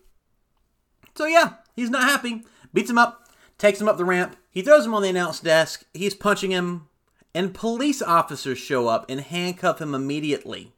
So 1.14 1.25
yeah, 1.25 1.54
he's 1.75 1.88
not 1.88 2.02
happy. 2.02 2.44
Beats 2.75 2.90
him 2.90 2.99
up, 2.99 3.30
takes 3.56 3.80
him 3.80 3.88
up 3.88 3.96
the 3.96 4.04
ramp. 4.04 4.37
He 4.56 4.62
throws 4.62 4.86
him 4.86 4.94
on 4.94 5.02
the 5.02 5.10
announce 5.10 5.40
desk. 5.40 5.84
He's 5.92 6.14
punching 6.14 6.50
him, 6.50 6.88
and 7.34 7.52
police 7.52 8.00
officers 8.00 8.56
show 8.56 8.88
up 8.88 9.04
and 9.06 9.20
handcuff 9.20 9.82
him 9.82 9.94
immediately. 9.94 10.72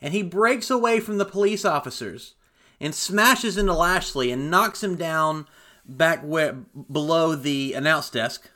And 0.00 0.14
he 0.14 0.22
breaks 0.22 0.70
away 0.70 1.00
from 1.00 1.18
the 1.18 1.24
police 1.24 1.64
officers 1.64 2.36
and 2.80 2.94
smashes 2.94 3.56
into 3.58 3.72
Lashley 3.72 4.30
and 4.30 4.52
knocks 4.52 4.84
him 4.84 4.94
down 4.94 5.48
back 5.84 6.20
where 6.20 6.52
below 6.52 7.34
the 7.34 7.72
announce 7.72 8.08
desk. 8.08 8.52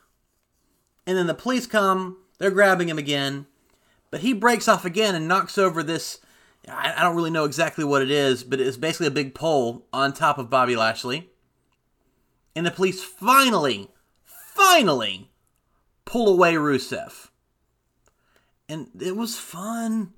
And 1.08 1.18
then 1.18 1.26
the 1.26 1.34
police 1.34 1.66
come, 1.66 2.18
they're 2.38 2.52
grabbing 2.52 2.88
him 2.88 2.99
again, 2.99 3.46
but 4.12 4.20
he 4.20 4.32
breaks 4.32 4.68
off 4.68 4.84
again 4.84 5.16
and 5.16 5.26
knocks 5.26 5.58
over 5.58 5.82
this 5.82 6.20
I 6.68 7.02
don't 7.02 7.16
really 7.16 7.30
know 7.30 7.46
exactly 7.46 7.82
what 7.82 8.00
it 8.00 8.12
is, 8.12 8.44
but 8.44 8.60
it's 8.60 8.76
basically 8.76 9.08
a 9.08 9.10
big 9.10 9.34
pole 9.34 9.88
on 9.92 10.12
top 10.12 10.38
of 10.38 10.50
Bobby 10.50 10.76
Lashley. 10.76 11.30
And 12.54 12.64
the 12.64 12.70
police 12.70 13.02
finally, 13.02 13.88
finally 14.54 15.30
pull 16.04 16.28
away 16.28 16.54
Rusev. 16.54 17.28
And 18.69 18.88
it 19.00 19.16
was 19.16 19.38
fun. 19.38 20.12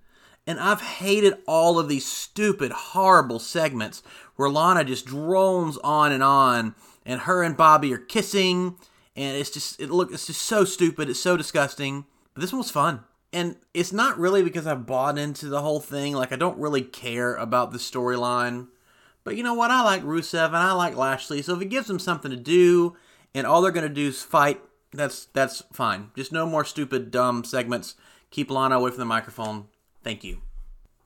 And 0.47 0.59
I've 0.59 0.81
hated 0.81 1.35
all 1.47 1.79
of 1.79 1.89
these 1.89 2.05
stupid, 2.05 2.73
horrible 2.73 3.39
segments 3.39 4.03
where 4.37 4.51
Lana 4.51 4.85
just 4.85 5.07
drones 5.07 5.79
on 5.79 6.11
and 6.11 6.23
on, 6.23 6.75
and 7.07 7.21
her 7.21 7.43
and 7.43 7.57
Bobby 7.57 7.95
are 7.95 7.99
kissing, 7.99 8.77
and 9.15 9.37
it's 9.37 9.51
just 9.51 9.79
it 9.79 9.91
look 9.91 10.13
it's 10.13 10.27
just 10.27 10.43
so 10.43 10.65
stupid, 10.65 11.09
it's 11.09 11.21
so 11.21 11.37
disgusting. 11.37 12.07
But 12.35 12.41
this 12.41 12.53
one 12.53 12.59
was 12.59 12.71
fun. 12.71 13.05
And 13.33 13.57
it's 13.73 13.93
not 13.93 14.19
really 14.19 14.43
because 14.43 14.67
I 14.67 14.75
bought 14.75 15.17
into 15.17 15.47
the 15.47 15.63
whole 15.63 15.81
thing. 15.81 16.15
Like 16.15 16.33
I 16.33 16.37
don't 16.37 16.59
really 16.59 16.83
care 16.83 17.35
about 17.37 17.71
the 17.71 17.79
storyline. 17.79 18.69
But 19.25 19.37
you 19.37 19.43
know 19.43 19.55
what? 19.55 19.71
I 19.71 19.83
like 19.83 20.03
Rusev 20.03 20.47
and 20.47 20.57
I 20.57 20.73
like 20.73 20.97
Lashley. 20.97 21.41
So 21.43 21.55
if 21.55 21.63
it 21.63 21.67
gives 21.67 21.87
them 21.87 21.99
something 21.99 22.31
to 22.31 22.37
do, 22.37 22.97
and 23.35 23.47
all 23.47 23.63
they're 23.63 23.73
gonna 23.73 23.89
do 23.89 24.09
is 24.09 24.23
fight, 24.23 24.61
that's 24.93 25.27
that's 25.27 25.63
fine. 25.73 26.11
Just 26.17 26.33
no 26.33 26.47
more 26.47 26.65
stupid, 26.65 27.11
dumb 27.11 27.45
segments. 27.45 27.95
Keep 28.31 28.51
Lana 28.51 28.77
away 28.77 28.91
from 28.91 29.01
the 29.01 29.05
microphone. 29.05 29.67
Thank 30.03 30.25
you. 30.25 30.43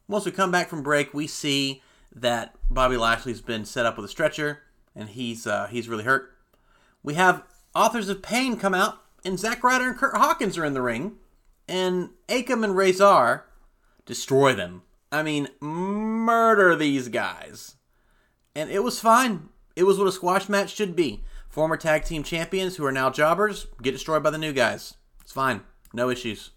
Once 0.09 0.25
we 0.25 0.33
come 0.33 0.51
back 0.51 0.69
from 0.69 0.83
break, 0.83 1.13
we 1.13 1.27
see 1.27 1.83
that 2.15 2.55
Bobby 2.71 2.97
Lashley's 2.97 3.41
been 3.41 3.65
set 3.65 3.87
up 3.87 3.97
with 3.97 4.07
a 4.07 4.09
stretcher, 4.09 4.63
and 4.95 5.11
he's 5.11 5.47
uh, 5.47 5.67
he's 5.67 5.89
really 5.89 6.05
hurt. 6.05 6.33
We 7.03 7.15
have 7.15 7.45
Authors 7.75 8.09
of 8.09 8.23
Pain 8.23 8.57
come 8.57 8.75
out, 8.75 9.03
and 9.25 9.39
Zack 9.39 9.63
Ryder 9.63 9.89
and 9.89 9.97
Kurt 9.97 10.17
Hawkins 10.17 10.57
are 10.57 10.65
in 10.65 10.75
the 10.75 10.83
ring, 10.83 11.17
and 11.69 12.11
Akam 12.29 12.65
and 12.65 12.77
Rezar 12.77 13.47
destroy 14.05 14.55
them. 14.55 14.83
I 15.13 15.23
mean, 15.23 15.49
murder 15.61 16.75
these 16.75 17.09
guys. 17.09 17.77
And 18.55 18.71
it 18.71 18.83
was 18.83 18.99
fine. 18.99 19.51
It 19.77 19.85
was 19.85 19.99
what 19.99 20.09
a 20.09 20.13
squash 20.13 20.49
match 20.49 20.75
should 20.75 20.97
be. 20.97 21.23
Former 21.57 21.79
tag 21.79 22.05
team 22.05 22.23
champions 22.23 22.77
who 22.77 22.85
are 22.85 22.93
now 22.93 23.09
jobbers 23.09 23.67
get 23.81 23.93
destroyed 23.93 24.23
by 24.23 24.29
the 24.29 24.37
new 24.37 24.53
guys. 24.53 24.93
It's 25.23 25.33
fine. 25.33 25.63
No 25.91 26.11
issues. 26.11 26.51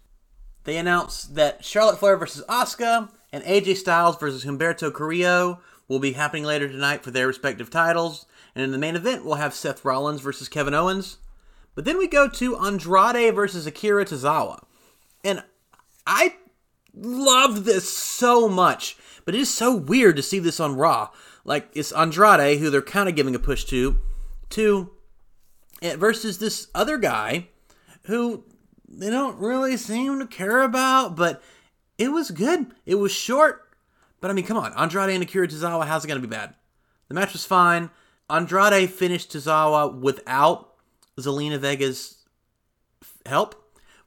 They 0.64 0.76
announced 0.76 1.36
that 1.36 1.64
Charlotte 1.64 1.98
Flair 1.98 2.18
versus 2.18 2.44
Asuka 2.50 3.08
and 3.32 3.42
AJ 3.44 3.76
Styles 3.76 4.18
versus 4.18 4.44
Humberto 4.44 4.92
Carrillo 4.92 5.60
will 5.88 6.00
be 6.00 6.12
happening 6.12 6.44
later 6.44 6.68
tonight 6.68 7.02
for 7.02 7.10
their 7.12 7.26
respective 7.26 7.70
titles. 7.70 8.26
And 8.54 8.62
in 8.62 8.72
the 8.72 8.76
main 8.76 8.94
event, 8.94 9.24
we'll 9.24 9.36
have 9.36 9.54
Seth 9.54 9.86
Rollins 9.86 10.20
versus 10.20 10.50
Kevin 10.50 10.74
Owens. 10.74 11.16
But 11.74 11.86
then 11.86 11.96
we 11.96 12.06
go 12.06 12.28
to 12.28 12.58
Andrade 12.58 13.34
versus 13.34 13.66
Akira 13.66 14.04
Tozawa. 14.04 14.62
And 15.24 15.42
I 16.06 16.34
loved 16.94 17.64
this 17.64 17.88
so 17.88 18.50
much, 18.50 18.98
but 19.24 19.34
it 19.34 19.40
is 19.40 19.48
so 19.48 19.74
weird 19.74 20.16
to 20.16 20.22
see 20.22 20.40
this 20.40 20.60
on 20.60 20.76
Raw. 20.76 21.08
Like, 21.46 21.70
it's 21.72 21.90
Andrade, 21.90 22.58
who 22.58 22.68
they're 22.68 22.82
kind 22.82 23.08
of 23.08 23.16
giving 23.16 23.34
a 23.34 23.38
push 23.38 23.64
to, 23.64 23.98
to 24.50 24.90
eh, 25.82 25.96
versus 25.96 26.38
this 26.38 26.68
other 26.74 26.98
guy 26.98 27.48
who 28.04 28.44
they 28.88 29.10
don't 29.10 29.38
really 29.38 29.76
seem 29.76 30.18
to 30.18 30.26
care 30.26 30.62
about, 30.62 31.16
but 31.16 31.42
it 31.98 32.08
was 32.08 32.30
good. 32.30 32.66
It 32.86 32.96
was 32.96 33.12
short, 33.12 33.68
but 34.20 34.30
I 34.30 34.34
mean, 34.34 34.46
come 34.46 34.56
on. 34.56 34.72
Andrade 34.74 35.10
and 35.10 35.22
Akira 35.22 35.48
Tozawa, 35.48 35.86
how's 35.86 36.04
it 36.04 36.08
to 36.08 36.18
be 36.18 36.26
bad? 36.26 36.54
The 37.08 37.14
match 37.14 37.32
was 37.32 37.44
fine. 37.44 37.90
Andrade 38.28 38.90
finished 38.90 39.32
Tozawa 39.32 39.98
without 39.98 40.74
Zelina 41.18 41.58
Vega's 41.58 42.24
help, 43.26 43.54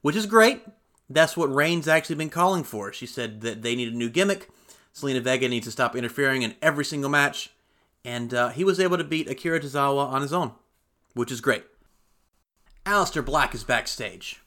which 0.01 0.15
is 0.15 0.25
great. 0.25 0.61
That's 1.09 1.37
what 1.37 1.53
Rain's 1.53 1.87
actually 1.87 2.15
been 2.15 2.29
calling 2.29 2.63
for. 2.63 2.91
She 2.93 3.05
said 3.05 3.41
that 3.41 3.61
they 3.61 3.75
need 3.75 3.93
a 3.93 3.97
new 3.97 4.09
gimmick. 4.09 4.49
Zelina 4.95 5.21
Vega 5.21 5.47
needs 5.47 5.65
to 5.65 5.71
stop 5.71 5.95
interfering 5.95 6.43
in 6.43 6.55
every 6.61 6.85
single 6.85 7.09
match. 7.09 7.51
And 8.05 8.33
uh, 8.33 8.49
he 8.49 8.63
was 8.63 8.79
able 8.79 8.97
to 8.97 9.03
beat 9.03 9.29
Akira 9.29 9.59
Tozawa 9.59 10.07
on 10.07 10.21
his 10.21 10.33
own, 10.33 10.51
which 11.13 11.31
is 11.31 11.41
great. 11.41 11.63
Aleister 12.85 13.23
Black 13.23 13.55
is 13.55 13.63
backstage 13.63 14.41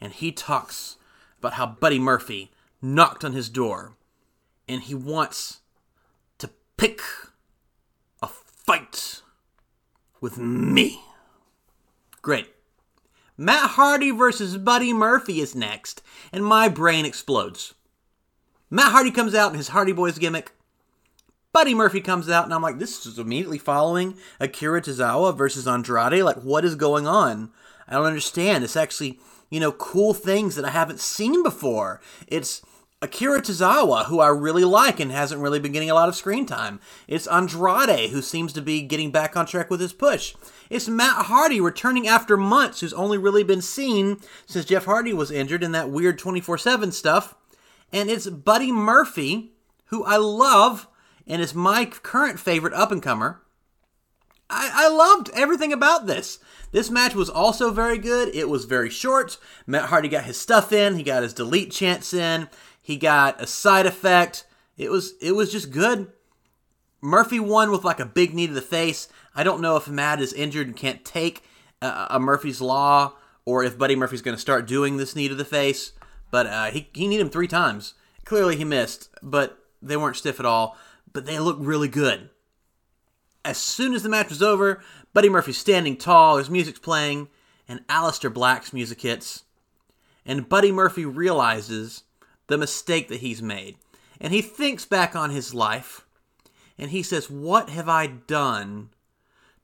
and 0.00 0.12
he 0.12 0.32
talks 0.32 0.96
about 1.38 1.54
how 1.54 1.66
Buddy 1.66 1.98
Murphy 1.98 2.50
knocked 2.80 3.24
on 3.24 3.32
his 3.32 3.48
door 3.48 3.94
and 4.68 4.82
he 4.82 4.94
wants 4.94 5.60
to 6.38 6.50
pick 6.76 7.00
a 8.22 8.26
fight 8.26 9.22
with 10.20 10.38
me. 10.38 11.00
Great. 12.22 12.48
Matt 13.36 13.70
Hardy 13.70 14.10
versus 14.10 14.56
Buddy 14.56 14.92
Murphy 14.92 15.40
is 15.40 15.54
next, 15.56 16.02
and 16.32 16.44
my 16.44 16.68
brain 16.68 17.04
explodes. 17.04 17.74
Matt 18.70 18.92
Hardy 18.92 19.10
comes 19.10 19.34
out 19.34 19.50
in 19.50 19.58
his 19.58 19.68
Hardy 19.68 19.92
Boys 19.92 20.18
gimmick. 20.18 20.52
Buddy 21.54 21.74
Murphy 21.74 22.02
comes 22.02 22.28
out, 22.28 22.44
and 22.44 22.52
I'm 22.52 22.60
like, 22.60 22.78
this 22.78 23.06
is 23.06 23.18
immediately 23.18 23.56
following 23.56 24.18
Akira 24.38 24.82
Tozawa 24.82 25.34
versus 25.34 25.66
Andrade. 25.66 26.22
Like, 26.22 26.42
what 26.42 26.66
is 26.66 26.74
going 26.74 27.06
on? 27.06 27.50
I 27.88 27.94
don't 27.94 28.04
understand. 28.04 28.62
It's 28.62 28.76
actually 28.76 29.18
you 29.54 29.60
know, 29.60 29.70
cool 29.70 30.14
things 30.14 30.56
that 30.56 30.64
I 30.64 30.70
haven't 30.70 30.98
seen 30.98 31.44
before. 31.44 32.00
It's 32.26 32.60
Akira 33.00 33.40
Tozawa, 33.40 34.06
who 34.06 34.18
I 34.18 34.26
really 34.26 34.64
like 34.64 34.98
and 34.98 35.12
hasn't 35.12 35.40
really 35.40 35.60
been 35.60 35.70
getting 35.70 35.90
a 35.90 35.94
lot 35.94 36.08
of 36.08 36.16
screen 36.16 36.44
time. 36.44 36.80
It's 37.06 37.28
Andrade, 37.28 38.10
who 38.10 38.20
seems 38.20 38.52
to 38.54 38.60
be 38.60 38.82
getting 38.82 39.12
back 39.12 39.36
on 39.36 39.46
track 39.46 39.70
with 39.70 39.78
his 39.78 39.92
push. 39.92 40.34
It's 40.70 40.88
Matt 40.88 41.26
Hardy 41.26 41.60
returning 41.60 42.08
after 42.08 42.36
months, 42.36 42.80
who's 42.80 42.92
only 42.94 43.16
really 43.16 43.44
been 43.44 43.62
seen 43.62 44.18
since 44.44 44.64
Jeff 44.64 44.86
Hardy 44.86 45.12
was 45.12 45.30
injured 45.30 45.62
in 45.62 45.70
that 45.70 45.90
weird 45.90 46.18
24 46.18 46.58
7 46.58 46.90
stuff. 46.90 47.36
And 47.92 48.10
it's 48.10 48.26
Buddy 48.28 48.72
Murphy, 48.72 49.52
who 49.86 50.02
I 50.02 50.16
love 50.16 50.88
and 51.26 51.40
is 51.40 51.54
my 51.54 51.84
current 51.84 52.38
favorite 52.38 52.74
up 52.74 52.92
and 52.92 53.02
comer. 53.02 53.40
I, 54.50 54.70
I 54.74 54.88
loved 54.88 55.30
everything 55.34 55.72
about 55.72 56.06
this. 56.06 56.38
This 56.72 56.90
match 56.90 57.14
was 57.14 57.30
also 57.30 57.70
very 57.70 57.98
good. 57.98 58.34
It 58.34 58.48
was 58.48 58.64
very 58.64 58.90
short. 58.90 59.38
Matt 59.66 59.88
Hardy 59.88 60.08
got 60.08 60.24
his 60.24 60.38
stuff 60.38 60.72
in. 60.72 60.96
He 60.96 61.02
got 61.02 61.22
his 61.22 61.32
delete 61.32 61.70
chance 61.70 62.12
in. 62.12 62.48
He 62.80 62.96
got 62.96 63.40
a 63.40 63.46
side 63.46 63.86
effect. 63.86 64.44
It 64.76 64.90
was 64.90 65.14
it 65.20 65.32
was 65.32 65.50
just 65.52 65.70
good. 65.70 66.12
Murphy 67.00 67.38
won 67.38 67.70
with 67.70 67.84
like 67.84 68.00
a 68.00 68.06
big 68.06 68.34
knee 68.34 68.46
to 68.46 68.52
the 68.52 68.60
face. 68.60 69.08
I 69.34 69.42
don't 69.42 69.60
know 69.60 69.76
if 69.76 69.88
Matt 69.88 70.20
is 70.20 70.32
injured 70.32 70.66
and 70.66 70.76
can't 70.76 71.04
take 71.04 71.42
a, 71.80 72.06
a 72.10 72.20
Murphy's 72.20 72.60
Law 72.60 73.14
or 73.44 73.62
if 73.62 73.78
Buddy 73.78 73.96
Murphy's 73.96 74.22
going 74.22 74.36
to 74.36 74.40
start 74.40 74.66
doing 74.66 74.96
this 74.96 75.14
knee 75.14 75.28
to 75.28 75.34
the 75.34 75.44
face. 75.44 75.92
But 76.30 76.46
uh, 76.46 76.66
he 76.66 76.88
he 76.92 77.06
needed 77.06 77.22
him 77.22 77.30
three 77.30 77.48
times. 77.48 77.94
Clearly 78.24 78.56
he 78.56 78.64
missed, 78.64 79.08
but 79.22 79.58
they 79.80 79.96
weren't 79.96 80.16
stiff 80.16 80.40
at 80.40 80.46
all. 80.46 80.76
But 81.14 81.24
they 81.24 81.38
look 81.38 81.56
really 81.58 81.88
good. 81.88 82.28
As 83.44 83.56
soon 83.56 83.94
as 83.94 84.02
the 84.02 84.10
match 84.10 84.28
was 84.28 84.42
over, 84.42 84.82
Buddy 85.14 85.30
Murphy's 85.30 85.56
standing 85.56 85.96
tall, 85.96 86.36
his 86.36 86.50
music's 86.50 86.78
playing, 86.78 87.28
and 87.66 87.86
Aleister 87.88 88.32
Black's 88.32 88.74
music 88.74 89.00
hits. 89.00 89.44
And 90.26 90.48
Buddy 90.48 90.72
Murphy 90.72 91.06
realizes 91.06 92.02
the 92.48 92.58
mistake 92.58 93.08
that 93.08 93.20
he's 93.20 93.40
made. 93.40 93.76
And 94.20 94.32
he 94.32 94.42
thinks 94.42 94.84
back 94.84 95.16
on 95.16 95.30
his 95.30 95.54
life 95.54 96.04
and 96.78 96.90
he 96.90 97.02
says, 97.02 97.30
What 97.30 97.70
have 97.70 97.88
I 97.88 98.06
done 98.06 98.90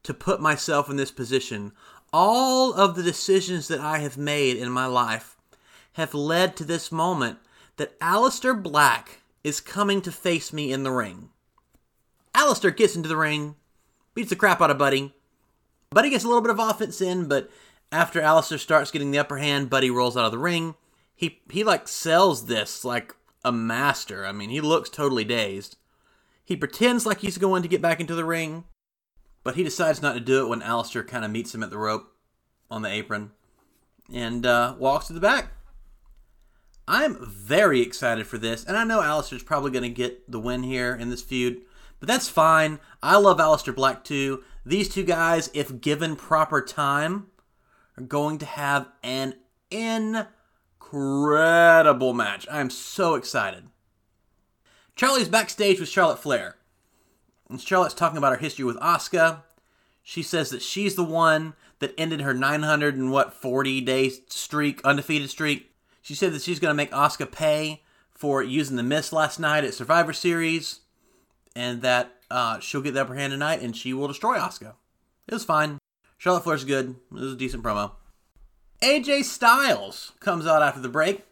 to 0.02 0.14
put 0.14 0.40
myself 0.40 0.88
in 0.88 0.96
this 0.96 1.10
position? 1.10 1.72
All 2.12 2.72
of 2.72 2.94
the 2.94 3.02
decisions 3.02 3.68
that 3.68 3.80
I 3.80 3.98
have 3.98 4.16
made 4.16 4.56
in 4.56 4.70
my 4.70 4.86
life 4.86 5.36
have 5.94 6.14
led 6.14 6.56
to 6.56 6.64
this 6.64 6.90
moment 6.92 7.38
that 7.76 7.98
Aleister 8.00 8.60
Black 8.60 9.22
is 9.42 9.60
coming 9.60 10.00
to 10.02 10.12
face 10.12 10.52
me 10.52 10.72
in 10.72 10.82
the 10.82 10.90
ring. 10.90 11.30
Aleister 12.50 12.76
gets 12.76 12.96
into 12.96 13.08
the 13.08 13.16
ring, 13.16 13.54
beats 14.14 14.30
the 14.30 14.36
crap 14.36 14.60
out 14.60 14.70
of 14.70 14.78
Buddy. 14.78 15.14
Buddy 15.90 16.10
gets 16.10 16.24
a 16.24 16.26
little 16.26 16.42
bit 16.42 16.50
of 16.50 16.58
offense 16.58 17.00
in, 17.00 17.28
but 17.28 17.50
after 17.92 18.20
Aleister 18.20 18.58
starts 18.58 18.90
getting 18.90 19.10
the 19.10 19.18
upper 19.18 19.38
hand, 19.38 19.70
Buddy 19.70 19.90
rolls 19.90 20.16
out 20.16 20.24
of 20.24 20.32
the 20.32 20.38
ring. 20.38 20.74
He 21.14 21.40
he 21.50 21.62
like 21.62 21.86
sells 21.86 22.46
this 22.46 22.84
like 22.84 23.14
a 23.44 23.52
master. 23.52 24.26
I 24.26 24.32
mean, 24.32 24.50
he 24.50 24.60
looks 24.60 24.90
totally 24.90 25.24
dazed. 25.24 25.76
He 26.44 26.56
pretends 26.56 27.06
like 27.06 27.20
he's 27.20 27.38
going 27.38 27.62
to 27.62 27.68
get 27.68 27.82
back 27.82 28.00
into 28.00 28.14
the 28.14 28.24
ring, 28.24 28.64
but 29.44 29.54
he 29.54 29.62
decides 29.62 30.02
not 30.02 30.14
to 30.14 30.20
do 30.20 30.44
it 30.44 30.48
when 30.48 30.60
Aleister 30.60 31.06
kind 31.06 31.24
of 31.24 31.30
meets 31.30 31.54
him 31.54 31.62
at 31.62 31.70
the 31.70 31.78
rope. 31.78 32.12
on 32.70 32.82
the 32.82 32.88
apron 32.88 33.32
and 34.12 34.46
uh, 34.46 34.74
walks 34.78 35.06
to 35.08 35.12
the 35.12 35.20
back. 35.20 35.52
I'm 36.88 37.24
very 37.24 37.80
excited 37.80 38.26
for 38.26 38.38
this, 38.38 38.64
and 38.64 38.76
I 38.76 38.84
know 38.84 39.00
Aleister's 39.00 39.44
probably 39.44 39.70
going 39.70 39.84
to 39.84 39.88
get 39.88 40.30
the 40.30 40.40
win 40.40 40.64
here 40.64 40.94
in 40.94 41.08
this 41.10 41.22
feud, 41.22 41.62
but 42.00 42.08
that's 42.08 42.28
fine. 42.28 42.80
I 43.02 43.16
love 43.16 43.38
Aleister 43.38 43.74
Black 43.74 44.02
too. 44.02 44.42
These 44.64 44.88
two 44.88 45.04
guys, 45.04 45.50
if 45.54 45.80
given 45.80 46.16
proper 46.16 46.60
time, 46.60 47.28
are 47.96 48.02
going 48.02 48.38
to 48.38 48.46
have 48.46 48.88
an 49.02 49.34
incredible 49.70 50.42
match. 52.14 52.48
I 52.50 52.60
am 52.60 52.70
so 52.70 53.14
excited. 53.14 53.68
Charly's 54.96 55.28
backstage 55.28 55.78
with 55.78 55.88
Charlotte 55.88 56.18
Flair. 56.18 56.56
And 57.48 57.60
Charlotte's 57.60 57.94
talking 57.94 58.18
about 58.18 58.32
her 58.32 58.38
history 58.38 58.64
with 58.64 58.76
Asuka. 58.78 59.42
She 60.02 60.22
says 60.22 60.50
that 60.50 60.62
she's 60.62 60.94
the 60.94 61.04
one 61.04 61.54
that 61.78 61.94
ended 61.98 62.20
her 62.20 62.34
900 62.34 62.96
and 62.96 63.10
what 63.10 63.34
40 63.34 63.80
day 63.80 64.10
streak, 64.28 64.80
undefeated 64.84 65.30
streak. 65.30 65.70
She 66.02 66.14
said 66.14 66.32
that 66.32 66.42
she's 66.42 66.58
going 66.58 66.70
to 66.70 66.76
make 66.76 66.90
Asuka 66.90 67.30
pay 67.30 67.82
for 68.14 68.42
using 68.42 68.76
the 68.76 68.82
Mist 68.82 69.12
last 69.12 69.40
night 69.40 69.64
at 69.64 69.74
Survivor 69.74 70.12
Series, 70.12 70.80
and 71.54 71.82
that 71.82 72.12
uh, 72.30 72.58
she'll 72.60 72.80
get 72.80 72.94
the 72.94 73.02
upper 73.02 73.14
hand 73.14 73.32
tonight 73.32 73.60
and 73.60 73.76
she 73.76 73.92
will 73.92 74.08
destroy 74.08 74.36
Asuka. 74.36 74.74
It 75.26 75.34
was 75.34 75.44
fine. 75.44 75.78
Charlotte 76.18 76.44
Flair's 76.44 76.64
good. 76.64 76.96
It 77.10 77.14
was 77.14 77.32
a 77.32 77.36
decent 77.36 77.62
promo. 77.62 77.92
AJ 78.82 79.24
Styles 79.24 80.12
comes 80.20 80.46
out 80.46 80.62
after 80.62 80.80
the 80.80 80.88
break, 80.88 81.24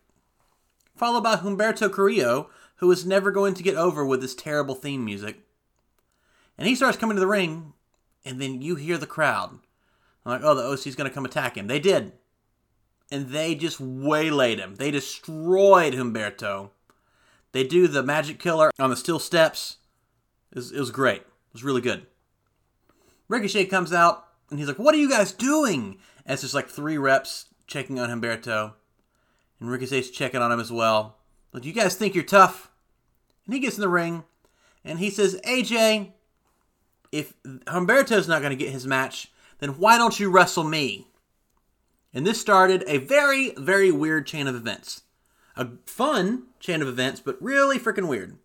followed 0.96 1.22
by 1.22 1.37
Humberto 1.37 1.90
Carrillo, 1.92 2.50
who 2.76 2.90
is 2.90 3.06
never 3.06 3.30
going 3.30 3.54
to 3.54 3.62
get 3.62 3.75
over 3.75 4.04
with 4.04 4.20
this 4.20 4.34
terrible 4.34 4.75
theme 4.75 5.04
music. 5.04 5.40
And 6.58 6.66
he 6.66 6.75
starts 6.75 6.98
coming 6.98 7.16
to 7.16 7.20
the 7.20 7.26
ring, 7.26 7.72
and 8.25 8.40
then 8.40 8.60
you 8.60 8.75
hear 8.76 8.98
the 8.98 9.06
crowd. 9.06 9.58
I'm 10.25 10.32
like, 10.32 10.40
oh, 10.44 10.54
the 10.54 10.62
OC's 10.62 10.94
going 10.94 11.08
to 11.08 11.14
come 11.14 11.25
attack 11.25 11.56
him. 11.56 11.68
They 11.68 11.78
did. 11.78 12.12
And 13.10 13.28
they 13.28 13.54
just 13.54 13.80
waylaid 13.80 14.58
him. 14.58 14.75
They 14.75 14.90
destroyed 14.90 15.94
Humberto. 15.94 16.70
They 17.52 17.64
do 17.64 17.88
the 17.88 18.02
magic 18.02 18.38
killer 18.38 18.70
on 18.78 18.90
the 18.90 18.96
steel 18.96 19.18
steps. 19.18 19.77
It 20.52 20.56
was, 20.56 20.72
it 20.72 20.78
was 20.78 20.90
great. 20.90 21.22
It 21.22 21.52
was 21.52 21.64
really 21.64 21.80
good. 21.80 22.06
Ricochet 23.28 23.66
comes 23.66 23.92
out, 23.92 24.24
and 24.50 24.58
he's 24.58 24.68
like, 24.68 24.78
what 24.78 24.94
are 24.94 24.98
you 24.98 25.10
guys 25.10 25.32
doing? 25.32 25.98
And 26.24 26.34
it's 26.34 26.42
just 26.42 26.54
like 26.54 26.68
three 26.68 26.98
reps 26.98 27.46
checking 27.66 27.98
on 27.98 28.08
Humberto. 28.08 28.74
And 29.60 29.70
Ricochet's 29.70 30.10
checking 30.10 30.40
on 30.40 30.52
him 30.52 30.60
as 30.60 30.72
well. 30.72 31.16
But 31.52 31.64
you 31.64 31.72
guys 31.72 31.94
think 31.94 32.14
you're 32.14 32.24
tough? 32.24 32.70
And 33.44 33.54
he 33.54 33.60
gets 33.60 33.76
in 33.76 33.82
the 33.82 33.88
ring, 33.88 34.24
and 34.84 34.98
he 34.98 35.10
says, 35.10 35.40
AJ, 35.46 36.12
if 37.12 37.34
Humberto's 37.42 38.28
not 38.28 38.42
going 38.42 38.56
to 38.56 38.64
get 38.64 38.72
his 38.72 38.86
match, 38.86 39.30
then 39.58 39.70
why 39.70 39.98
don't 39.98 40.20
you 40.20 40.30
wrestle 40.30 40.64
me? 40.64 41.08
And 42.14 42.26
this 42.26 42.40
started 42.40 42.84
a 42.86 42.98
very, 42.98 43.52
very 43.56 43.90
weird 43.90 44.26
chain 44.26 44.46
of 44.46 44.54
events. 44.54 45.02
A 45.56 45.68
fun 45.86 46.44
chain 46.60 46.80
of 46.80 46.88
events, 46.88 47.20
but 47.20 47.40
really 47.42 47.78
freaking 47.78 48.08
weird. 48.08 48.38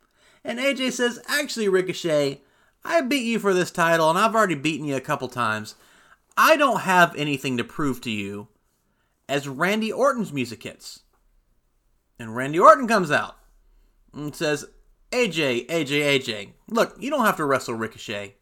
And 0.44 0.60
AJ 0.60 0.92
says, 0.94 1.22
Actually, 1.28 1.70
Ricochet, 1.70 2.42
I 2.84 3.02
beat 3.02 3.26
you 3.26 3.40
for 3.40 3.54
this 3.54 3.72
title, 3.72 4.10
and 4.10 4.20
I've 4.20 4.36
already 4.36 4.56
beaten 4.56 4.86
you 4.86 4.96
a 4.96 5.02
couple 5.02 5.30
times. 5.30 5.76
I 6.36 6.58
don't 6.58 6.82
have 6.82 7.16
anything 7.16 7.58
to 7.58 7.64
prove 7.64 8.02
to 8.02 8.12
you 8.12 8.48
as 9.30 9.48
Randy 9.48 9.92
Orton's 9.92 10.34
music 10.34 10.64
hits. 10.64 11.02
And 12.20 12.36
Randy 12.36 12.60
Orton 12.60 12.88
comes 12.88 13.12
out 13.12 13.38
and 14.14 14.36
says, 14.36 14.66
AJ, 15.12 15.68
AJ, 15.68 16.20
AJ, 16.20 16.50
look, 16.68 16.96
you 17.00 17.10
don't 17.10 17.26
have 17.26 17.38
to 17.38 17.46
wrestle 17.46 17.76
Ricochet. 17.76 18.36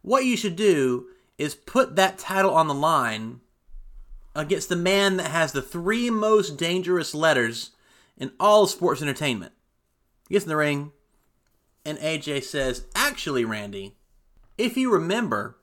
What 0.00 0.24
you 0.24 0.36
should 0.36 0.56
do 0.56 1.08
is 1.38 1.54
put 1.54 1.96
that 1.96 2.18
title 2.18 2.54
on 2.54 2.68
the 2.68 2.74
line 2.74 3.40
against 4.34 4.68
the 4.68 4.76
man 4.76 5.16
that 5.16 5.30
has 5.30 5.52
the 5.52 5.62
three 5.62 6.08
most 6.08 6.56
dangerous 6.56 7.14
letters 7.14 7.70
in 8.16 8.32
all 8.40 8.66
sports 8.66 9.02
entertainment. 9.02 9.52
He 10.28 10.34
gets 10.34 10.44
in 10.44 10.48
the 10.48 10.56
ring, 10.56 10.92
and 11.84 11.98
AJ 11.98 12.44
says, 12.44 12.86
Actually, 12.94 13.44
Randy, 13.44 13.96
if 14.58 14.76
you 14.76 14.92
remember, 14.92 15.58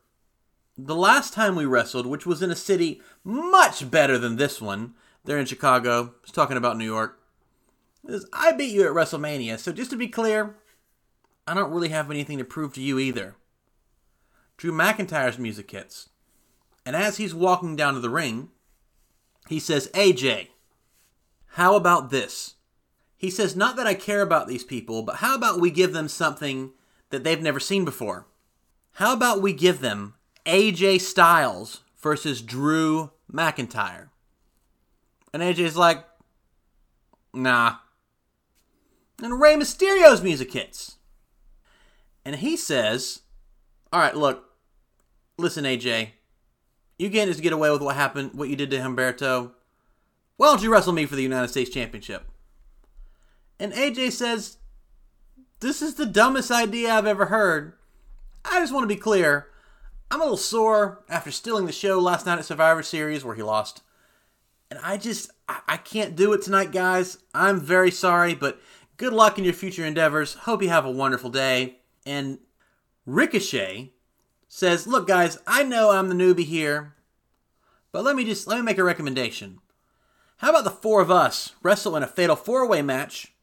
the 0.78 0.96
last 0.96 1.34
time 1.34 1.56
we 1.56 1.66
wrestled, 1.66 2.06
which 2.06 2.26
was 2.26 2.42
in 2.42 2.52
a 2.52 2.56
city 2.56 3.02
much 3.24 3.90
better 3.90 4.18
than 4.18 4.36
this 4.36 4.62
one, 4.62 4.94
they're 5.26 5.38
in 5.38 5.46
Chicago, 5.46 6.16
was 6.22 6.32
talking 6.32 6.58
about 6.58 6.78
New 6.78 6.86
York, 6.86 7.20
is 8.08 8.26
I 8.34 8.54
beat 8.54 8.74
you 8.74 8.86
at 8.86 8.94
WrestleMania. 8.94 9.60
So 9.60 9.72
just 9.72 9.92
to 9.92 9.98
be 9.98 10.08
clear, 10.08 10.56
I 11.46 11.54
don't 11.54 11.72
really 11.72 11.90
have 11.90 12.10
anything 12.10 12.38
to 12.38 12.44
prove 12.44 12.74
to 12.74 12.82
you 12.82 13.00
either. 13.00 13.36
Drew 14.58 14.72
McIntyre's 14.72 15.38
music 15.38 15.70
hits. 15.72 16.10
And 16.86 16.96
as 16.96 17.18
he's 17.18 17.36
walking 17.36 17.76
down 17.76 17.94
to 17.94 18.00
the 18.00 18.10
ring, 18.10 18.50
he 19.48 19.60
says, 19.60 19.90
AJ, 19.94 20.48
how 21.54 21.76
about 21.76 22.10
this? 22.10 22.56
He 23.20 23.30
says, 23.30 23.54
not 23.54 23.76
that 23.76 23.86
I 23.86 23.96
care 23.96 24.22
about 24.22 24.48
these 24.48 24.64
people, 24.64 25.04
but 25.04 25.18
how 25.18 25.36
about 25.36 25.60
we 25.60 25.72
give 25.72 25.92
them 25.92 26.08
something 26.08 26.72
that 27.10 27.26
they've 27.26 27.42
never 27.42 27.60
seen 27.60 27.84
before? 27.84 28.28
How 28.94 29.12
about 29.12 29.42
we 29.42 29.52
give 29.52 29.82
them 29.82 30.16
AJ 30.46 31.02
Styles 31.02 31.82
versus 32.02 32.42
Drew 32.42 33.12
McIntyre? 33.30 34.08
And 35.34 35.44
AJ's 35.44 35.76
like, 35.76 36.06
nah. 37.34 37.76
And 39.22 39.42
Rey 39.42 39.56
Mysterio's 39.56 40.24
music 40.24 40.54
hits. 40.54 40.96
And 42.24 42.38
he 42.38 42.56
says, 42.56 43.24
all 43.92 44.00
right, 44.00 44.16
look, 44.16 44.46
listen, 45.38 45.66
AJ, 45.66 46.12
you 46.98 47.10
can't 47.10 47.30
just 47.30 47.44
get 47.44 47.52
away 47.52 47.70
with 47.70 47.82
what 47.82 47.98
happened, 47.98 48.32
what 48.34 48.48
you 48.48 48.56
did 48.56 48.72
to 48.72 48.78
Humberto. 48.78 49.52
Why 50.38 50.48
don't 50.48 50.64
you 50.64 50.72
wrestle 50.72 50.94
me 50.94 51.06
for 51.06 51.18
the 51.18 51.22
United 51.24 51.50
States 51.50 51.70
Championship? 51.70 52.29
And 53.60 53.74
AJ 53.74 54.14
says, 54.14 54.58
This 55.60 55.82
is 55.82 55.96
the 55.96 56.06
dumbest 56.06 56.52
idea 56.52 56.94
I've 56.94 57.06
ever 57.06 57.26
heard. 57.26 57.74
I 58.46 58.60
just 58.60 58.74
want 58.74 58.84
to 58.84 58.96
be 58.96 59.00
clear. 59.00 59.48
I'm 60.12 60.22
a 60.22 60.24
little 60.24 60.38
sore 60.38 61.04
after 61.10 61.30
stealing 61.30 61.66
the 61.66 61.72
show 61.72 62.00
last 62.00 62.26
night 62.26 62.40
at 62.40 62.46
Survivor 62.46 62.82
Series 62.82 63.24
where 63.24 63.36
he 63.36 63.44
lost. 63.44 63.82
And 64.72 64.80
I 64.84 64.98
just, 64.98 65.32
I, 65.48 65.60
I 65.68 65.78
can't 65.78 66.16
do 66.16 66.34
it 66.34 66.42
tonight, 66.42 66.72
guys. 66.72 67.20
I'm 67.34 67.60
very 67.60 67.92
sorry, 67.92 68.34
but 68.34 68.60
good 68.98 69.14
luck 69.14 69.38
in 69.38 69.44
your 69.44 69.54
future 69.54 69.86
endeavors. 69.86 70.34
Hope 70.34 70.64
you 70.64 70.70
have 70.70 70.86
a 70.86 70.92
wonderful 70.92 71.30
day. 71.30 71.78
And 72.06 72.40
Ricochet 73.06 73.92
says, 74.48 74.88
"Look, 74.88 75.08
guys, 75.08 75.38
I 75.46 75.64
know 75.64 75.92
I'm 75.92 76.10
the 76.10 76.16
newbie 76.16 76.46
here, 76.46 76.96
but 77.92 78.04
let 78.04 78.16
me 78.16 78.24
just 78.24 78.48
let 78.48 78.58
me 78.58 78.64
make 78.64 78.78
a 78.78 78.84
recommendation. 78.84 79.60
How 80.38 80.52
about 80.52 80.64
the 80.64 80.70
four 80.70 81.02
of 81.02 81.12
us 81.12 81.54
wrestle 81.62 81.96
in 81.96 82.04
a 82.04 82.08
fatal 82.08 82.36
four-way 82.36 82.82
match, 82.82 83.34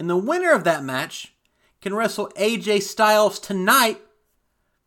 and 0.00 0.10
the 0.10 0.16
winner 0.16 0.50
of 0.50 0.64
that 0.64 0.82
match 0.82 1.34
can 1.80 1.94
wrestle 1.94 2.32
AJ 2.36 2.82
Styles 2.82 3.38
tonight 3.38 4.00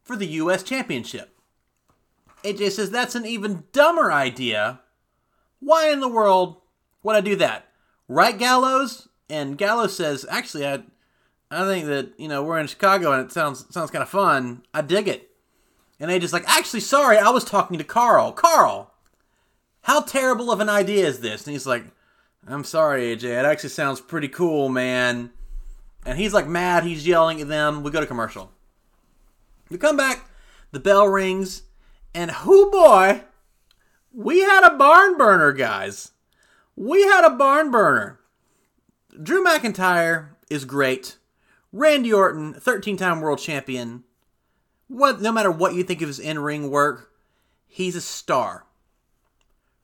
for 0.04 0.18
the 0.18 0.28
U.S. 0.28 0.64
Championship?" 0.64 1.34
AJ 2.44 2.72
says 2.72 2.92
that's 2.92 3.16
an 3.16 3.26
even 3.26 3.64
dumber 3.72 4.12
idea. 4.12 4.82
Why 5.62 5.90
in 5.90 6.02
the 6.02 6.10
world 6.10 6.58
would 7.02 7.16
I 7.16 7.22
do 7.22 7.38
that? 7.38 7.68
Right, 8.08 8.38
Gallows? 8.38 9.08
And 9.30 9.58
Gallows 9.58 9.96
says, 9.96 10.26
actually, 10.30 10.68
I, 10.68 10.84
I 11.50 11.66
think 11.66 11.86
that 11.86 12.14
you 12.18 12.28
know 12.28 12.44
we're 12.44 12.60
in 12.60 12.68
Chicago 12.68 13.14
and 13.14 13.26
it 13.26 13.32
sounds 13.32 13.66
sounds 13.74 13.92
kind 13.92 14.04
of 14.04 14.10
fun. 14.10 14.64
I 14.74 14.82
dig 14.82 15.08
it. 15.08 15.30
And 16.00 16.12
AJ's 16.12 16.34
like, 16.34 16.44
actually, 16.48 16.82
sorry, 16.82 17.18
I 17.18 17.30
was 17.30 17.46
talking 17.46 17.78
to 17.78 17.84
Karl. 17.84 18.34
Karl, 18.34 18.92
how 19.84 20.02
terrible 20.02 20.52
of 20.52 20.60
an 20.60 20.70
idea 20.70 21.08
is 21.08 21.20
this? 21.20 21.46
And 21.46 21.54
he's 21.54 21.68
like, 21.68 21.86
I'm 22.48 22.64
sorry, 22.64 23.16
AJ. 23.16 23.24
It 23.24 23.46
actually 23.46 23.70
sounds 23.70 24.02
pretty 24.02 24.28
cool, 24.28 24.70
man. 24.70 25.32
And 26.06 26.18
he's 26.18 26.34
like 26.34 26.48
mad. 26.48 26.84
He's 26.84 27.08
yelling 27.08 27.40
at 27.40 27.48
them. 27.48 27.84
We 27.84 27.92
go 27.92 28.02
to 28.02 28.06
commercial. 28.06 28.52
We 29.70 29.78
come 29.78 29.96
back. 29.96 30.30
The 30.72 30.80
bell 30.80 31.08
rings. 31.08 31.64
And 32.14 32.32
who 32.32 32.70
boy, 32.70 33.22
we 34.12 34.42
had 34.42 34.68
a 34.68 34.78
barn 34.78 35.18
burner, 35.18 35.52
guys. 35.54 36.12
We 36.76 37.04
had 37.04 37.26
a 37.26 37.36
barn 37.36 37.72
burner. 37.72 38.20
Drew 39.22 39.44
McIntyre 39.44 40.30
is 40.50 40.66
great. 40.66 41.18
Randy 41.72 42.14
Orton, 42.14 42.54
13 42.54 42.98
time 42.98 43.22
world 43.22 43.40
champion, 43.40 44.04
what 44.88 45.22
no 45.22 45.32
matter 45.32 45.52
what 45.52 45.74
you 45.74 45.84
think 45.84 46.02
of 46.02 46.08
his 46.08 46.20
in-ring 46.20 46.70
work, 46.70 47.12
he's 47.66 47.96
a 47.96 48.02
star. 48.02 48.66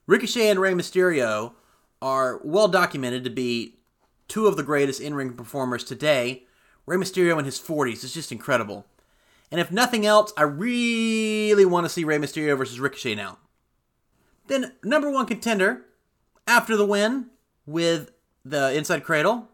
Ricochet 0.06 0.50
and 0.50 0.60
Rey 0.60 0.74
Mysterio 0.74 1.54
are 2.02 2.40
well 2.44 2.68
documented 2.68 3.24
to 3.24 3.30
be 3.30 3.76
two 4.28 4.48
of 4.48 4.58
the 4.58 4.64
greatest 4.64 5.02
in-ring 5.02 5.34
performers 5.34 5.84
today. 5.84 6.44
Rey 6.86 6.98
Mysterio 6.98 7.38
in 7.38 7.46
his 7.46 7.60
40s 7.60 8.04
is 8.04 8.14
just 8.14 8.32
incredible. 8.32 8.86
And 9.52 9.60
if 9.60 9.72
nothing 9.72 10.06
else, 10.06 10.32
I 10.38 10.44
really 10.44 11.66
want 11.66 11.86
to 11.86 11.90
see 11.90 12.04
Rey 12.04 12.18
Mysterio 12.18 12.58
versus 12.58 12.80
Ricochet 12.80 13.16
now. 13.16 13.40
Then 14.48 14.74
number 14.84 15.10
one 15.10 15.26
contender 15.26 15.86
after 16.48 16.76
the 16.76 16.86
win 16.86 17.28
with 17.66 18.12
the 18.46 18.74
Inside 18.74 19.04
Cradle, 19.04 19.50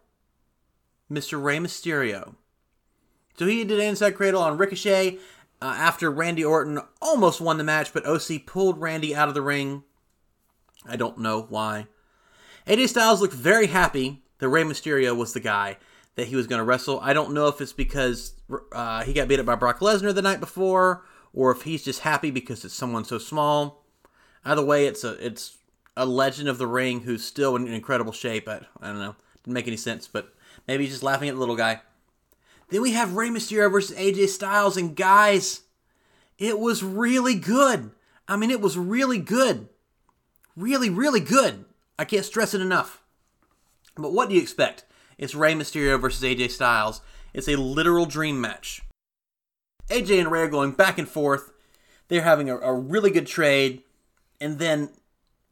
Mr. 1.11 1.41
Rey 1.41 1.57
Mysterio. 1.57 2.35
So 3.37 3.45
he 3.45 3.63
did 3.63 3.79
an 3.79 3.85
Inside 3.85 4.15
Cradle 4.15 4.41
on 4.41 4.57
Ricochet 4.57 5.19
uh, 5.61 5.65
after 5.77 6.11
Randy 6.11 6.43
Orton 6.43 6.79
almost 7.01 7.41
won 7.41 7.57
the 7.57 7.63
match, 7.63 7.93
but 7.93 8.05
OC 8.05 8.45
pulled 8.45 8.79
Randy 8.79 9.15
out 9.15 9.27
of 9.27 9.33
the 9.33 9.41
ring. 9.41 9.83
I 10.87 10.95
don't 10.95 11.17
know 11.17 11.41
why. 11.49 11.87
AJ 12.67 12.89
Styles 12.89 13.21
looked 13.21 13.33
very 13.33 13.67
happy 13.67 14.23
that 14.39 14.49
Rey 14.49 14.63
Mysterio 14.63 15.15
was 15.15 15.33
the 15.33 15.39
guy 15.39 15.77
that 16.15 16.27
he 16.27 16.35
was 16.35 16.47
going 16.47 16.59
to 16.59 16.63
wrestle. 16.63 16.99
I 17.01 17.13
don't 17.13 17.33
know 17.33 17.47
if 17.47 17.61
it's 17.61 17.73
because 17.73 18.33
uh, 18.71 19.03
he 19.03 19.13
got 19.13 19.27
beat 19.27 19.39
up 19.39 19.45
by 19.45 19.55
Brock 19.55 19.79
Lesnar 19.79 20.15
the 20.15 20.21
night 20.21 20.39
before, 20.39 21.03
or 21.33 21.51
if 21.51 21.61
he's 21.63 21.83
just 21.83 22.01
happy 22.01 22.31
because 22.31 22.65
it's 22.65 22.73
someone 22.73 23.05
so 23.05 23.17
small. 23.17 23.83
Either 24.43 24.63
way, 24.63 24.87
it's 24.87 25.03
a 25.03 25.13
it's 25.25 25.57
a 25.97 26.05
legend 26.05 26.49
of 26.49 26.57
the 26.57 26.67
ring 26.67 27.01
who's 27.01 27.23
still 27.23 27.55
in 27.55 27.67
incredible 27.67 28.11
shape. 28.11 28.47
I, 28.47 28.61
I 28.81 28.87
don't 28.87 28.99
know, 28.99 29.15
didn't 29.43 29.53
make 29.53 29.67
any 29.67 29.77
sense, 29.77 30.07
but 30.07 30.33
maybe 30.67 30.83
he's 30.83 30.93
just 30.93 31.03
laughing 31.03 31.29
at 31.29 31.35
the 31.35 31.39
little 31.39 31.55
guy. 31.55 31.81
Then 32.69 32.81
we 32.81 32.93
have 32.93 33.15
Rey 33.15 33.29
Mysterio 33.29 33.71
versus 33.71 33.95
AJ 33.95 34.29
Styles, 34.29 34.77
and 34.77 34.95
guys, 34.95 35.61
it 36.39 36.59
was 36.59 36.81
really 36.81 37.35
good. 37.35 37.91
I 38.27 38.37
mean, 38.37 38.49
it 38.49 38.61
was 38.61 38.77
really 38.77 39.19
good. 39.19 39.69
Really, 40.55 40.89
really 40.89 41.19
good. 41.19 41.65
I 41.97 42.05
can't 42.05 42.25
stress 42.25 42.53
it 42.53 42.61
enough. 42.61 43.01
But 43.95 44.13
what 44.13 44.29
do 44.29 44.35
you 44.35 44.41
expect? 44.41 44.85
It's 45.17 45.35
Rey 45.35 45.53
Mysterio 45.53 45.99
versus 45.99 46.23
AJ 46.23 46.51
Styles. 46.51 47.01
It's 47.33 47.47
a 47.47 47.55
literal 47.55 48.05
dream 48.05 48.41
match. 48.41 48.81
AJ 49.89 50.19
and 50.19 50.31
Rey 50.31 50.41
are 50.41 50.49
going 50.49 50.71
back 50.71 50.97
and 50.97 51.07
forth. 51.07 51.51
They're 52.07 52.23
having 52.23 52.49
a, 52.49 52.57
a 52.57 52.73
really 52.73 53.11
good 53.11 53.27
trade. 53.27 53.83
And 54.41 54.59
then 54.59 54.89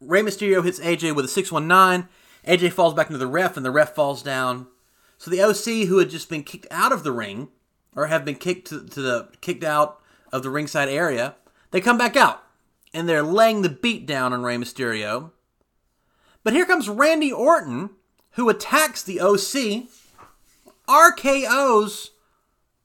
Rey 0.00 0.22
Mysterio 0.22 0.62
hits 0.62 0.80
AJ 0.80 1.14
with 1.14 1.24
a 1.24 1.28
619. 1.28 2.08
AJ 2.46 2.72
falls 2.72 2.94
back 2.94 3.06
into 3.06 3.18
the 3.18 3.26
ref, 3.26 3.56
and 3.56 3.64
the 3.64 3.70
ref 3.70 3.94
falls 3.94 4.22
down. 4.22 4.66
So 5.16 5.30
the 5.30 5.42
OC, 5.42 5.88
who 5.88 5.98
had 5.98 6.10
just 6.10 6.28
been 6.28 6.42
kicked 6.42 6.66
out 6.70 6.92
of 6.92 7.04
the 7.04 7.12
ring, 7.12 7.48
or 7.96 8.06
have 8.06 8.24
been 8.24 8.34
kicked 8.34 8.68
to, 8.68 8.84
to 8.84 9.00
the 9.00 9.28
kicked 9.40 9.64
out 9.64 10.00
of 10.32 10.42
the 10.42 10.50
ringside 10.50 10.88
area, 10.88 11.36
they 11.70 11.80
come 11.80 11.96
back 11.96 12.16
out, 12.16 12.42
and 12.92 13.08
they're 13.08 13.22
laying 13.22 13.62
the 13.62 13.68
beat 13.68 14.04
down 14.06 14.32
on 14.32 14.42
Rey 14.42 14.56
Mysterio. 14.56 15.30
But 16.44 16.52
here 16.52 16.66
comes 16.66 16.88
Randy 16.88 17.32
Orton, 17.32 17.90
who 18.32 18.48
attacks 18.50 19.02
the 19.02 19.20
OC, 19.20 19.88
RKO's 20.86 22.10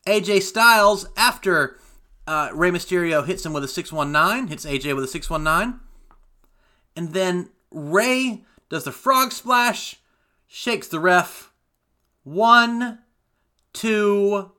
AJ 0.08 0.42
Styles 0.44 1.08
after 1.18 1.78
uh, 2.26 2.50
Rey 2.54 2.72
Mysterio 2.72 3.26
hits 3.26 3.46
him 3.46 3.52
with 3.52 3.64
a 3.64 3.68
619, 3.68 4.48
hits 4.48 4.66
AJ 4.66 4.96
with 4.96 5.04
a 5.04 5.08
619. 5.08 5.82
And 6.96 7.14
then 7.14 7.50
Rey 7.70 8.46
does 8.70 8.86
the 8.86 8.92
frog 8.92 9.34
splash, 9.34 9.98
shakes 10.48 10.88
the 10.88 11.00
ref. 11.00 11.52
One, 12.24 13.00
two, 13.74 14.52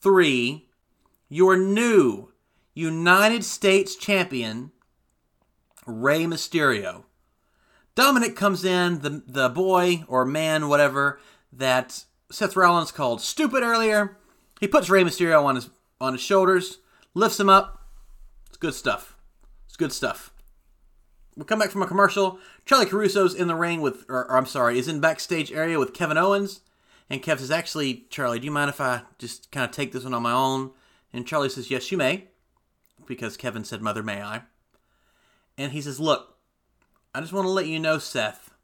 three. 0.00 0.68
Your 1.28 1.56
new 1.56 2.32
United 2.74 3.44
States 3.44 3.94
champion, 3.94 4.72
Rey 5.86 6.24
Mysterio. 6.24 7.04
Dominic 7.94 8.36
comes 8.36 8.64
in, 8.64 9.00
the, 9.00 9.22
the 9.26 9.48
boy 9.48 10.04
or 10.08 10.24
man, 10.24 10.68
whatever, 10.68 11.20
that 11.52 12.04
Seth 12.30 12.56
Rollins 12.56 12.92
called 12.92 13.20
stupid 13.20 13.62
earlier. 13.62 14.16
He 14.60 14.68
puts 14.68 14.88
Rey 14.88 15.02
Mysterio 15.02 15.44
on 15.44 15.56
his 15.56 15.70
on 16.00 16.14
his 16.14 16.22
shoulders, 16.22 16.78
lifts 17.14 17.38
him 17.38 17.48
up. 17.48 17.86
It's 18.48 18.56
good 18.56 18.74
stuff. 18.74 19.16
It's 19.66 19.76
good 19.76 19.92
stuff. 19.92 20.32
We 21.36 21.44
come 21.44 21.60
back 21.60 21.70
from 21.70 21.82
a 21.82 21.86
commercial. 21.86 22.38
Charly 22.66 22.86
Caruso's 22.86 23.34
in 23.34 23.46
the 23.46 23.54
ring 23.54 23.80
with, 23.80 24.04
or, 24.08 24.24
or 24.28 24.36
I'm 24.36 24.46
sorry, 24.46 24.78
is 24.78 24.88
in 24.88 25.00
backstage 25.00 25.52
area 25.52 25.78
with 25.78 25.94
Kevin 25.94 26.18
Owens. 26.18 26.60
And 27.08 27.22
Kev 27.22 27.38
says, 27.38 27.50
actually, 27.50 28.06
Charly, 28.10 28.40
do 28.40 28.44
you 28.44 28.50
mind 28.50 28.68
if 28.68 28.80
I 28.80 29.02
just 29.18 29.50
kind 29.52 29.64
of 29.64 29.70
take 29.70 29.92
this 29.92 30.04
one 30.04 30.12
on 30.12 30.22
my 30.22 30.32
own? 30.32 30.72
And 31.12 31.26
Charly 31.26 31.50
says, 31.50 31.70
yes, 31.70 31.90
you 31.92 31.98
may. 31.98 32.28
Because 33.06 33.36
Kevin 33.36 33.64
said, 33.64 33.80
mother, 33.80 34.02
may 34.02 34.22
I? 34.22 34.42
And 35.56 35.72
he 35.72 35.80
says, 35.80 36.00
look, 36.00 36.31
I 37.14 37.20
just 37.20 37.32
want 37.32 37.44
to 37.44 37.50
let 37.50 37.66
you 37.66 37.78
know, 37.78 37.98
Seth, 37.98 38.54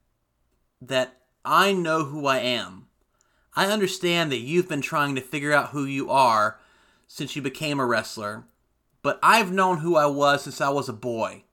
that 0.80 1.18
I 1.44 1.72
know 1.72 2.04
who 2.04 2.26
I 2.26 2.38
am. 2.38 2.86
I 3.54 3.66
understand 3.66 4.32
that 4.32 4.38
you've 4.38 4.68
been 4.68 4.80
trying 4.80 5.14
to 5.16 5.20
figure 5.20 5.52
out 5.52 5.70
who 5.70 5.84
you 5.84 6.10
are 6.10 6.58
since 7.06 7.36
you 7.36 7.42
became 7.42 7.78
a 7.78 7.84
wrestler, 7.84 8.44
but 9.02 9.18
I've 9.22 9.52
known 9.52 9.78
who 9.78 9.96
I 9.96 10.06
was 10.06 10.44
since 10.44 10.60
I 10.60 10.70
was 10.70 10.88
a 10.88 10.94
boy. 10.94 11.44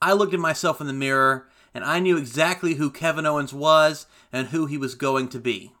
I 0.00 0.12
looked 0.12 0.32
at 0.32 0.40
myself 0.40 0.80
in 0.80 0.86
the 0.86 0.92
mirror 0.92 1.48
and 1.74 1.84
I 1.84 1.98
knew 1.98 2.16
exactly 2.16 2.74
who 2.74 2.90
Kevin 2.90 3.26
Owens 3.26 3.52
was 3.52 4.06
and 4.32 4.48
who 4.48 4.66
he 4.66 4.78
was 4.78 4.94
going 4.94 5.28
to 5.28 5.38
be. 5.38 5.72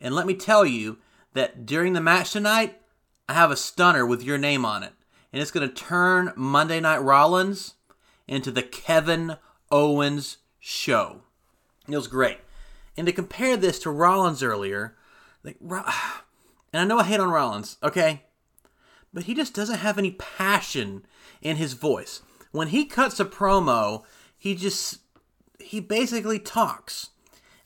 And 0.00 0.14
let 0.14 0.26
me 0.26 0.34
tell 0.34 0.66
you 0.66 0.98
that 1.32 1.64
during 1.64 1.92
the 1.92 2.00
match 2.00 2.32
tonight, 2.32 2.78
I 3.28 3.34
have 3.34 3.50
a 3.50 3.56
stunner 3.56 4.04
with 4.04 4.22
your 4.22 4.36
name 4.36 4.64
on 4.64 4.82
it. 4.82 4.92
And 5.32 5.40
it's 5.40 5.50
going 5.50 5.66
to 5.66 5.74
turn 5.74 6.32
Monday 6.36 6.80
Night 6.80 7.02
Rollins 7.02 7.74
into 8.26 8.50
the 8.50 8.62
Kevin 8.62 9.36
Owens 9.72 10.38
show. 10.60 11.22
It 11.88 11.96
was 11.96 12.06
great. 12.06 12.38
And 12.96 13.06
to 13.06 13.12
compare 13.12 13.56
this 13.56 13.78
to 13.80 13.90
Rollins 13.90 14.42
earlier, 14.42 14.96
like, 15.42 15.56
and 15.60 15.80
I 16.72 16.84
know 16.84 16.98
I 16.98 17.04
hate 17.04 17.18
on 17.18 17.30
Rollins, 17.30 17.78
okay? 17.82 18.24
But 19.12 19.24
he 19.24 19.34
just 19.34 19.54
doesn't 19.54 19.78
have 19.78 19.98
any 19.98 20.12
passion 20.12 21.04
in 21.40 21.56
his 21.56 21.72
voice. 21.72 22.22
When 22.52 22.68
he 22.68 22.84
cuts 22.84 23.18
a 23.18 23.24
promo, 23.24 24.04
he 24.38 24.54
just, 24.54 25.00
he 25.58 25.80
basically 25.80 26.38
talks. 26.38 27.10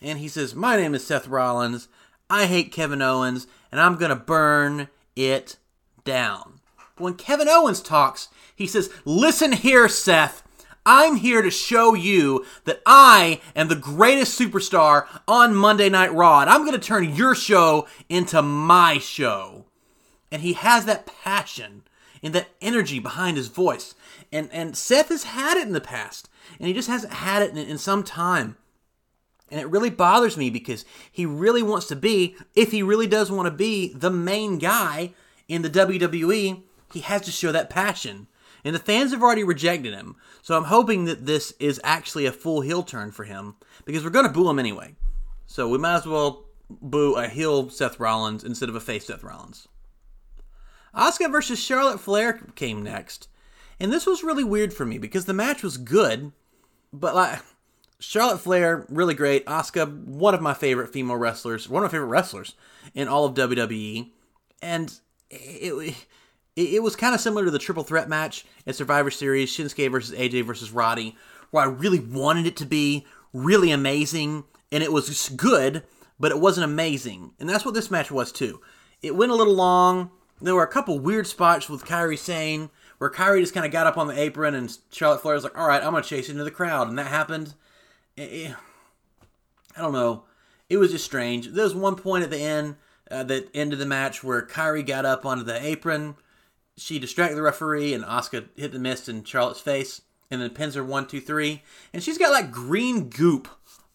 And 0.00 0.18
he 0.18 0.28
says, 0.28 0.54
My 0.54 0.76
name 0.76 0.94
is 0.94 1.06
Seth 1.06 1.26
Rollins. 1.26 1.88
I 2.28 2.46
hate 2.46 2.72
Kevin 2.72 3.02
Owens, 3.02 3.46
and 3.70 3.80
I'm 3.80 3.96
going 3.96 4.10
to 4.10 4.16
burn 4.16 4.88
it 5.14 5.56
down. 6.04 6.60
But 6.96 7.04
when 7.04 7.14
Kevin 7.14 7.48
Owens 7.48 7.80
talks, 7.80 8.28
he 8.54 8.66
says, 8.66 8.90
Listen 9.04 9.52
here, 9.52 9.88
Seth. 9.88 10.42
I'm 10.86 11.16
here 11.16 11.42
to 11.42 11.50
show 11.50 11.94
you 11.94 12.46
that 12.64 12.80
I 12.86 13.40
am 13.56 13.66
the 13.66 13.74
greatest 13.74 14.38
superstar 14.38 15.06
on 15.26 15.52
Monday 15.52 15.88
Night 15.88 16.14
Raw, 16.14 16.40
and 16.40 16.48
I'm 16.48 16.64
going 16.64 16.78
to 16.78 16.86
turn 16.86 17.12
your 17.12 17.34
show 17.34 17.88
into 18.08 18.40
my 18.40 18.98
show. 18.98 19.66
And 20.30 20.42
he 20.42 20.52
has 20.52 20.84
that 20.84 21.06
passion 21.06 21.82
and 22.22 22.32
that 22.34 22.50
energy 22.60 23.00
behind 23.00 23.36
his 23.36 23.48
voice. 23.48 23.96
And, 24.30 24.48
and 24.52 24.76
Seth 24.76 25.08
has 25.08 25.24
had 25.24 25.56
it 25.56 25.66
in 25.66 25.72
the 25.72 25.80
past, 25.80 26.28
and 26.58 26.68
he 26.68 26.72
just 26.72 26.88
hasn't 26.88 27.14
had 27.14 27.42
it 27.42 27.50
in, 27.50 27.58
in 27.58 27.78
some 27.78 28.04
time. 28.04 28.56
And 29.50 29.60
it 29.60 29.68
really 29.68 29.90
bothers 29.90 30.36
me 30.36 30.50
because 30.50 30.84
he 31.10 31.26
really 31.26 31.64
wants 31.64 31.86
to 31.88 31.96
be, 31.96 32.36
if 32.54 32.70
he 32.70 32.84
really 32.84 33.08
does 33.08 33.30
want 33.30 33.46
to 33.46 33.52
be 33.52 33.92
the 33.92 34.10
main 34.10 34.58
guy 34.58 35.14
in 35.48 35.62
the 35.62 35.70
WWE, 35.70 36.62
he 36.92 37.00
has 37.00 37.22
to 37.22 37.32
show 37.32 37.50
that 37.50 37.70
passion. 37.70 38.28
And 38.64 38.74
the 38.74 38.80
fans 38.80 39.12
have 39.12 39.22
already 39.22 39.44
rejected 39.44 39.94
him. 39.94 40.16
So 40.42 40.56
I'm 40.56 40.64
hoping 40.64 41.04
that 41.04 41.26
this 41.26 41.52
is 41.58 41.80
actually 41.84 42.26
a 42.26 42.32
full 42.32 42.60
heel 42.60 42.82
turn 42.82 43.12
for 43.12 43.24
him 43.24 43.56
because 43.84 44.04
we're 44.04 44.10
going 44.10 44.26
to 44.26 44.32
boo 44.32 44.48
him 44.48 44.58
anyway. 44.58 44.94
So 45.46 45.68
we 45.68 45.78
might 45.78 45.96
as 45.96 46.06
well 46.06 46.44
boo 46.68 47.14
a 47.14 47.28
heel 47.28 47.70
Seth 47.70 48.00
Rollins 48.00 48.44
instead 48.44 48.68
of 48.68 48.74
a 48.74 48.80
face 48.80 49.06
Seth 49.06 49.22
Rollins. 49.22 49.68
Asuka 50.94 51.30
versus 51.30 51.58
Charlotte 51.58 52.00
Flair 52.00 52.40
came 52.54 52.82
next. 52.82 53.28
And 53.78 53.92
this 53.92 54.06
was 54.06 54.24
really 54.24 54.44
weird 54.44 54.72
for 54.72 54.86
me 54.86 54.98
because 54.98 55.26
the 55.26 55.34
match 55.34 55.62
was 55.62 55.76
good, 55.76 56.32
but 56.92 57.14
like 57.14 57.40
Charlotte 57.98 58.38
Flair, 58.38 58.86
really 58.88 59.14
great. 59.14 59.44
Asuka, 59.46 60.04
one 60.06 60.34
of 60.34 60.40
my 60.40 60.54
favorite 60.54 60.92
female 60.92 61.16
wrestlers, 61.16 61.68
one 61.68 61.82
of 61.82 61.90
my 61.90 61.92
favorite 61.92 62.08
wrestlers 62.08 62.54
in 62.94 63.08
all 63.08 63.26
of 63.26 63.34
WWE. 63.34 64.10
And 64.62 64.98
it, 65.30 65.94
it, 66.56 66.74
it 66.74 66.82
was 66.82 66.96
kind 66.96 67.14
of 67.14 67.20
similar 67.20 67.44
to 67.44 67.50
the 67.50 67.58
triple 67.58 67.84
threat 67.84 68.08
match 68.08 68.44
at 68.66 68.74
Survivor 68.74 69.10
Series, 69.10 69.50
Shinsuke 69.50 69.90
versus 69.90 70.18
AJ 70.18 70.44
versus 70.44 70.72
Roddy, 70.72 71.16
where 71.50 71.64
I 71.64 71.68
really 71.68 72.00
wanted 72.00 72.46
it 72.46 72.56
to 72.56 72.66
be 72.66 73.06
really 73.32 73.70
amazing, 73.70 74.44
and 74.72 74.82
it 74.82 74.92
was 74.92 75.28
good, 75.30 75.84
but 76.18 76.32
it 76.32 76.40
wasn't 76.40 76.64
amazing. 76.64 77.32
And 77.38 77.48
that's 77.48 77.64
what 77.64 77.74
this 77.74 77.90
match 77.90 78.10
was 78.10 78.32
too. 78.32 78.60
It 79.02 79.14
went 79.14 79.32
a 79.32 79.36
little 79.36 79.54
long. 79.54 80.10
There 80.40 80.54
were 80.54 80.62
a 80.62 80.68
couple 80.68 80.98
weird 80.98 81.26
spots 81.26 81.68
with 81.68 81.84
Kairi 81.84 82.18
Sane, 82.18 82.70
where 82.98 83.10
Kairi 83.10 83.40
just 83.40 83.54
kind 83.54 83.66
of 83.66 83.72
got 83.72 83.86
up 83.86 83.98
on 83.98 84.06
the 84.06 84.18
apron, 84.18 84.54
and 84.54 84.76
Charlotte 84.90 85.20
Flair 85.20 85.34
was 85.34 85.44
like, 85.44 85.58
"All 85.58 85.68
right, 85.68 85.82
I'm 85.82 85.92
gonna 85.92 86.02
chase 86.02 86.28
into 86.28 86.44
the 86.44 86.50
crowd," 86.50 86.88
and 86.88 86.98
that 86.98 87.06
happened. 87.08 87.54
I 88.18 88.54
don't 89.76 89.92
know. 89.92 90.24
It 90.70 90.78
was 90.78 90.90
just 90.90 91.04
strange. 91.04 91.48
There 91.48 91.64
was 91.64 91.74
one 91.74 91.96
point 91.96 92.24
at 92.24 92.30
the 92.30 92.40
end, 92.40 92.76
uh, 93.10 93.22
that 93.24 93.50
ended 93.54 93.78
the 93.78 93.86
match, 93.86 94.24
where 94.24 94.42
Kairi 94.42 94.84
got 94.84 95.04
up 95.04 95.24
onto 95.26 95.44
the 95.44 95.64
apron 95.64 96.16
she 96.76 96.98
distracted 96.98 97.36
the 97.36 97.42
referee 97.42 97.94
and 97.94 98.04
Asuka 98.04 98.48
hit 98.56 98.72
the 98.72 98.78
mist 98.78 99.08
in 99.08 99.24
Charlotte's 99.24 99.60
face 99.60 100.02
and 100.30 100.40
then 100.40 100.50
pins 100.50 100.74
her 100.74 100.84
one, 100.84 101.06
two, 101.06 101.20
three. 101.20 101.62
And 101.92 102.02
she's 102.02 102.18
got 102.18 102.32
like 102.32 102.50
green 102.50 103.08
goop 103.08 103.48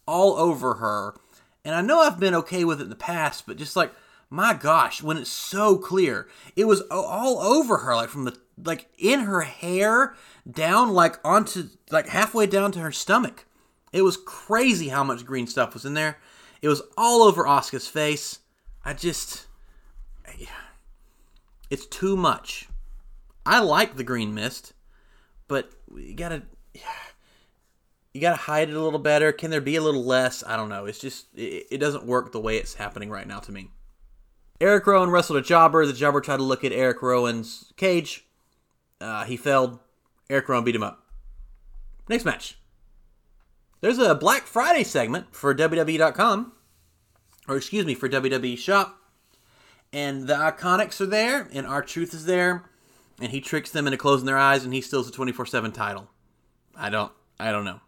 all 0.08 0.34
over 0.36 0.76
her. 0.76 1.16
And 1.64 1.76
I 1.76 1.82
know 1.82 2.02
I've 2.02 2.20
been 2.20 2.36
okay 2.36 2.64
with 2.64 2.80
it 2.80 2.86
in 2.86 2.90
the 2.90 2.96
past, 2.96 3.46
but 3.46 3.58
just 3.58 3.76
like, 3.76 3.94
my 4.30 4.54
gosh, 4.54 5.04
when 5.04 5.18
it's 5.18 5.30
so 5.30 5.78
clear, 5.78 6.28
it 6.56 6.66
was 6.66 6.82
all 6.90 7.40
over 7.40 7.78
her, 7.78 7.96
like 7.96 8.10
from 8.10 8.26
the, 8.26 8.38
like 8.64 8.88
in 8.98 9.22
her 9.22 9.42
hair 9.42 10.16
down, 10.50 10.92
like 10.94 11.20
onto, 11.24 11.70
like 11.92 12.08
halfway 12.08 12.48
down 12.48 12.72
to 12.72 12.80
her 12.80 12.92
stomach. 12.92 13.46
It 13.92 14.02
was 14.04 14.18
crazy 14.18 14.88
how 14.88 15.04
much 15.04 15.26
green 15.26 15.48
stuff 15.48 15.74
was 15.74 15.86
in 15.86 15.94
there. 15.94 16.18
It 16.62 16.70
was 16.70 16.82
all 16.98 17.24
over 17.24 17.44
Asuka's 17.44 17.88
face. 17.88 18.40
I 18.86 18.94
just, 18.94 19.48
it's 21.70 21.86
too 21.86 22.16
much. 22.16 22.70
I 23.46 23.60
like 23.60 23.96
the 23.96 24.04
green 24.04 24.34
mist, 24.34 24.74
but 25.48 25.72
you 25.96 26.14
gotta 26.14 26.44
you 28.14 28.22
gotta 28.22 28.36
hide 28.36 28.70
it 28.70 28.76
a 28.76 28.82
little 28.82 29.00
better. 29.00 29.32
Can 29.32 29.52
there 29.52 29.62
be 29.62 29.76
a 29.76 29.82
little 29.82 30.04
less? 30.04 30.44
I 30.46 30.58
don't 30.58 30.70
know. 30.70 30.86
It's 30.86 31.00
just 31.00 31.28
it, 31.36 31.68
it 31.72 31.78
doesn't 31.78 32.06
work 32.06 32.32
the 32.32 32.40
way 32.40 32.58
it's 32.58 32.76
happening 32.76 33.10
right 33.10 33.28
now 33.28 33.40
to 33.40 33.52
me. 33.52 33.72
Eric 34.60 34.86
Rowan 34.86 35.10
wrestled 35.10 35.40
a 35.40 35.42
jobber. 35.42 35.86
The 35.86 35.94
jobber 35.94 36.22
tried 36.22 36.38
to 36.38 36.44
look 36.44 36.64
at 36.64 36.72
Eric 36.72 37.02
Rowan's 37.02 37.74
cage. 37.78 38.26
Uh, 39.00 39.24
he 39.26 39.38
failed. 39.38 39.80
Eric 40.30 40.48
Rowan 40.48 40.64
beat 40.64 40.76
him 40.76 40.84
up. 40.84 41.04
Next 42.08 42.26
match. 42.26 42.58
There's 43.82 43.98
a 43.98 44.14
Black 44.14 44.44
Friday 44.44 44.84
segment 44.84 45.34
for 45.34 45.56
WWE.com, 45.56 46.52
or 47.48 47.58
excuse 47.58 47.86
me, 47.86 47.96
for 47.96 48.08
WWE 48.08 48.58
Shop. 48.58 48.96
And 49.92 50.28
the 50.28 50.36
Iconics 50.36 51.02
are 51.02 51.08
there, 51.08 51.50
and 51.52 51.66
R-Truth 51.66 52.14
is 52.14 52.26
there, 52.26 52.70
and 53.22 53.32
he 53.32 53.40
tricks 53.40 53.70
them 53.70 53.88
into 53.88 53.98
closing 53.98 54.26
their 54.26 54.38
eyes, 54.38 54.66
and 54.66 54.74
he 54.74 54.82
steals 54.82 55.06
the 55.06 55.12
24 55.12 55.46
7 55.46 55.72
title. 55.72 56.10
I 56.76 56.90
don't, 56.90 57.12
I 57.40 57.52
don't 57.52 57.66
know. 57.66 57.80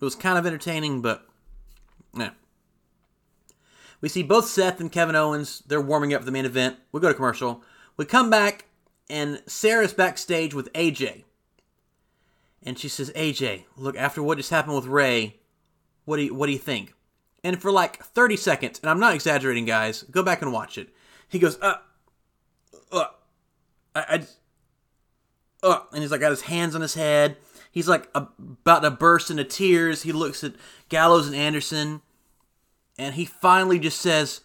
It 0.00 0.04
was 0.04 0.14
kind 0.14 0.38
of 0.38 0.46
entertaining, 0.46 1.02
but, 1.02 1.26
yeah. 2.16 2.30
We 4.00 4.08
see 4.08 4.22
both 4.22 4.46
Seth 4.46 4.80
and 4.80 4.90
Kevin 4.90 5.14
Owens. 5.14 5.62
They're 5.66 5.80
warming 5.80 6.12
up 6.12 6.22
for 6.22 6.24
the 6.24 6.32
main 6.32 6.46
event. 6.46 6.78
We 6.90 7.00
go 7.00 7.08
to 7.08 7.14
commercial. 7.14 7.62
We 7.96 8.04
come 8.04 8.30
back, 8.30 8.64
and 9.08 9.42
Sarah's 9.46 9.92
backstage 9.92 10.54
with 10.54 10.72
AJ. 10.72 11.24
And 12.62 12.78
she 12.78 12.88
says, 12.88 13.12
AJ, 13.14 13.64
look, 13.76 13.96
after 13.96 14.22
what 14.22 14.38
just 14.38 14.50
happened 14.50 14.74
with 14.74 14.86
Rey, 14.86 15.40
what 16.04 16.16
do 16.16 16.22
you, 16.22 16.34
what 16.34 16.46
do 16.46 16.52
you 16.52 16.58
think? 16.58 16.94
And 17.44 17.60
for 17.60 17.70
like 17.70 18.02
30 18.02 18.36
seconds, 18.36 18.80
and 18.80 18.90
I'm 18.90 19.00
not 19.00 19.14
exaggerating, 19.14 19.66
guys, 19.66 20.02
go 20.04 20.22
back 20.22 20.42
and 20.42 20.52
watch 20.52 20.78
it. 20.78 20.88
He 21.28 21.38
goes, 21.38 21.60
uh, 21.60 21.76
uh, 22.90 23.06
I, 23.94 24.00
I 24.00 24.26
uh, 25.62 25.80
and 25.92 26.02
he's 26.02 26.10
like 26.10 26.20
got 26.20 26.30
his 26.30 26.42
hands 26.42 26.74
on 26.74 26.80
his 26.80 26.94
head. 26.94 27.36
He's 27.70 27.88
like 27.88 28.08
about 28.14 28.82
to 28.82 28.90
burst 28.90 29.30
into 29.30 29.44
tears. 29.44 30.02
He 30.02 30.12
looks 30.12 30.44
at 30.44 30.54
Gallows 30.88 31.26
and 31.26 31.36
Anderson, 31.36 32.02
and 32.98 33.14
he 33.14 33.24
finally 33.24 33.78
just 33.78 34.00
says, 34.00 34.42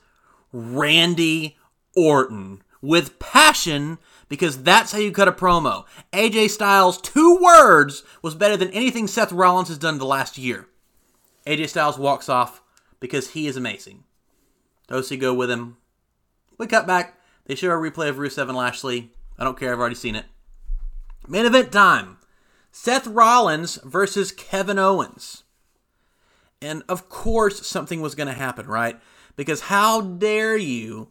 Randy 0.53 1.57
Orton, 1.95 2.63
with 2.81 3.19
passion, 3.19 3.97
because 4.29 4.63
that's 4.63 4.93
how 4.93 4.99
you 4.99 5.11
cut 5.11 5.27
a 5.27 5.33
promo. 5.33 5.85
AJ 6.13 6.51
Styles' 6.51 7.01
two 7.01 7.37
words 7.41 8.03
was 8.21 8.33
better 8.35 8.55
than 8.55 8.71
anything 8.71 9.07
Seth 9.07 9.33
Rollins 9.33 9.67
has 9.67 9.77
done 9.77 9.97
the 9.97 10.05
last 10.05 10.37
year. 10.37 10.67
AJ 11.45 11.69
Styles 11.69 11.97
walks 11.97 12.29
off 12.29 12.61
because 12.99 13.31
he 13.31 13.47
is 13.47 13.57
amazing. 13.57 14.03
Who 14.89 15.17
go 15.17 15.33
with 15.33 15.51
him. 15.51 15.77
We 16.57 16.67
cut 16.67 16.87
back. 16.87 17.19
They 17.45 17.55
show 17.55 17.69
a 17.69 17.73
replay 17.73 18.09
of 18.09 18.17
Rusev 18.17 18.47
and 18.47 18.57
Lashley. 18.57 19.11
I 19.37 19.43
don't 19.43 19.59
care, 19.59 19.73
I've 19.73 19.79
already 19.79 19.95
seen 19.95 20.15
it. 20.15 20.25
Main 21.27 21.45
event 21.45 21.71
time 21.71 22.17
Seth 22.71 23.07
Rollins 23.07 23.79
versus 23.83 24.31
Kevin 24.31 24.79
Owens. 24.79 25.43
And 26.61 26.83
of 26.87 27.09
course, 27.09 27.65
something 27.67 28.01
was 28.01 28.15
going 28.15 28.27
to 28.27 28.33
happen, 28.33 28.67
right? 28.67 28.99
Because 29.35 29.61
how 29.61 30.01
dare 30.01 30.57
you 30.57 31.09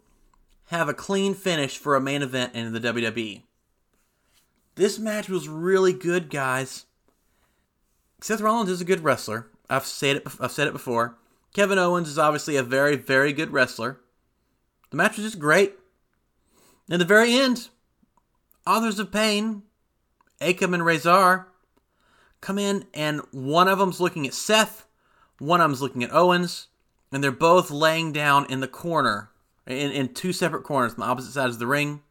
have 0.67 0.89
a 0.89 0.95
clean 0.95 1.35
finish 1.35 1.79
for 1.79 1.95
a 1.95 2.01
main 2.01 2.23
event 2.23 2.55
in 2.55 2.73
the 2.73 2.81
WWE? 2.81 3.43
This 4.75 4.99
match 4.99 5.29
was 5.29 5.49
really 5.49 5.93
good, 5.93 6.31
guys. 6.31 6.87
Seth 8.21 8.41
Rollins 8.41 8.71
is 8.71 8.81
a 8.81 8.85
good 8.85 9.05
wrestler. 9.05 9.49
I've 9.71 9.87
said 9.87 10.17
it. 10.17 10.27
I've 10.41 10.53
said 10.53 10.67
it 10.67 10.73
before. 10.73 11.17
Kevin 11.55 11.79
Owens 11.79 12.09
is 12.09 12.19
obviously 12.19 12.57
a 12.57 12.63
very, 12.63 12.97
very 12.97 13.33
good 13.33 13.51
wrestler. 13.51 14.01
The 14.91 14.97
match 14.97 15.17
was 15.17 15.27
just 15.27 15.39
great. 15.39 15.75
In 16.89 16.99
the 16.99 17.05
very 17.05 17.35
end, 17.35 17.69
Authors 18.67 18.99
of 18.99 19.11
Pain, 19.11 19.63
Akam 20.41 20.75
and 20.75 20.85
Rezar, 20.85 21.49
come 22.41 22.59
in, 22.59 22.87
and 22.95 23.21
one 23.31 23.69
of 23.69 23.79
them's 23.79 24.01
looking 24.01 24.27
at 24.27 24.35
Seth, 24.35 24.87
one 25.39 25.61
of 25.61 25.71
them's 25.71 25.83
looking 25.83 26.05
at 26.05 26.13
Owens, 26.13 26.69
and 27.13 27.23
they're 27.23 27.31
both 27.31 27.71
laying 27.71 28.13
down 28.13 28.47
in 28.51 28.61
the 28.61 28.69
corner, 28.69 29.31
in, 29.67 29.91
in 29.91 30.15
two 30.15 30.33
separate 30.33 30.65
corners 30.65 30.93
on 30.95 31.01
the 31.01 31.07
opposite 31.07 31.33
sides 31.33 31.55
of 31.55 31.59
the 31.59 31.67
ring. 31.67 32.03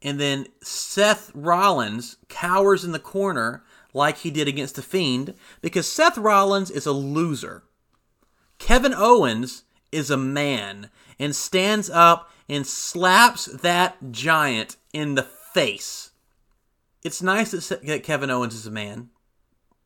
And 0.00 0.20
then 0.20 0.46
Seth 0.62 1.32
Rollins 1.34 2.16
cowers 2.28 2.84
in 2.84 2.92
the 2.92 2.98
corner 2.98 3.64
like 3.92 4.18
he 4.18 4.30
did 4.30 4.46
against 4.46 4.76
the 4.76 4.82
Fiend 4.82 5.34
because 5.60 5.90
Seth 5.90 6.16
Rollins 6.16 6.70
is 6.70 6.86
a 6.86 6.92
loser. 6.92 7.64
Kevin 8.58 8.94
Owens 8.94 9.64
is 9.90 10.10
a 10.10 10.16
man 10.16 10.90
and 11.18 11.34
stands 11.34 11.90
up 11.90 12.30
and 12.48 12.66
slaps 12.66 13.46
that 13.46 14.12
giant 14.12 14.76
in 14.92 15.14
the 15.14 15.22
face. 15.22 16.10
It's 17.04 17.22
nice 17.22 17.52
that 17.52 18.02
Kevin 18.02 18.30
Owens 18.30 18.54
is 18.54 18.66
a 18.66 18.70
man. 18.70 19.10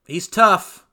He's 0.06 0.28
tough, 0.28 0.86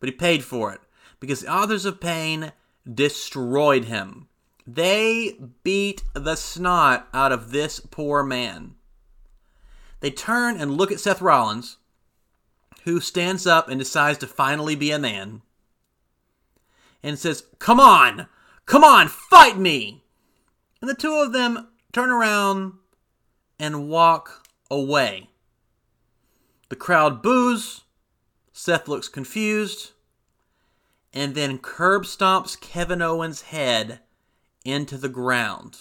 but 0.00 0.08
he 0.08 0.14
paid 0.14 0.44
for 0.44 0.72
it 0.72 0.80
because 1.20 1.40
the 1.40 1.52
Authors 1.52 1.84
of 1.84 2.00
Pain 2.00 2.52
destroyed 2.92 3.84
him. 3.84 4.28
They 4.66 5.38
beat 5.64 6.04
the 6.14 6.36
snot 6.36 7.08
out 7.12 7.32
of 7.32 7.50
this 7.50 7.80
poor 7.80 8.22
man. 8.22 8.74
They 10.00 10.10
turn 10.10 10.56
and 10.60 10.76
look 10.76 10.92
at 10.92 11.00
Seth 11.00 11.20
Rollins, 11.20 11.78
who 12.84 13.00
stands 13.00 13.46
up 13.46 13.68
and 13.68 13.78
decides 13.78 14.18
to 14.18 14.26
finally 14.26 14.76
be 14.76 14.90
a 14.92 14.98
man, 14.98 15.42
and 17.02 17.18
says, 17.18 17.44
Come 17.58 17.80
on! 17.80 18.26
Come 18.66 18.84
on, 18.84 19.08
fight 19.08 19.58
me! 19.58 20.04
And 20.80 20.88
the 20.88 20.94
two 20.94 21.14
of 21.14 21.32
them 21.32 21.68
turn 21.92 22.10
around 22.10 22.74
and 23.58 23.88
walk 23.88 24.46
away. 24.70 25.30
The 26.68 26.76
crowd 26.76 27.22
boos. 27.22 27.82
Seth 28.52 28.88
looks 28.88 29.08
confused. 29.08 29.92
And 31.12 31.34
then 31.34 31.58
curb 31.58 32.04
stomps 32.04 32.60
Kevin 32.60 33.00
Owens' 33.00 33.42
head 33.42 34.00
into 34.64 34.98
the 34.98 35.08
ground. 35.08 35.78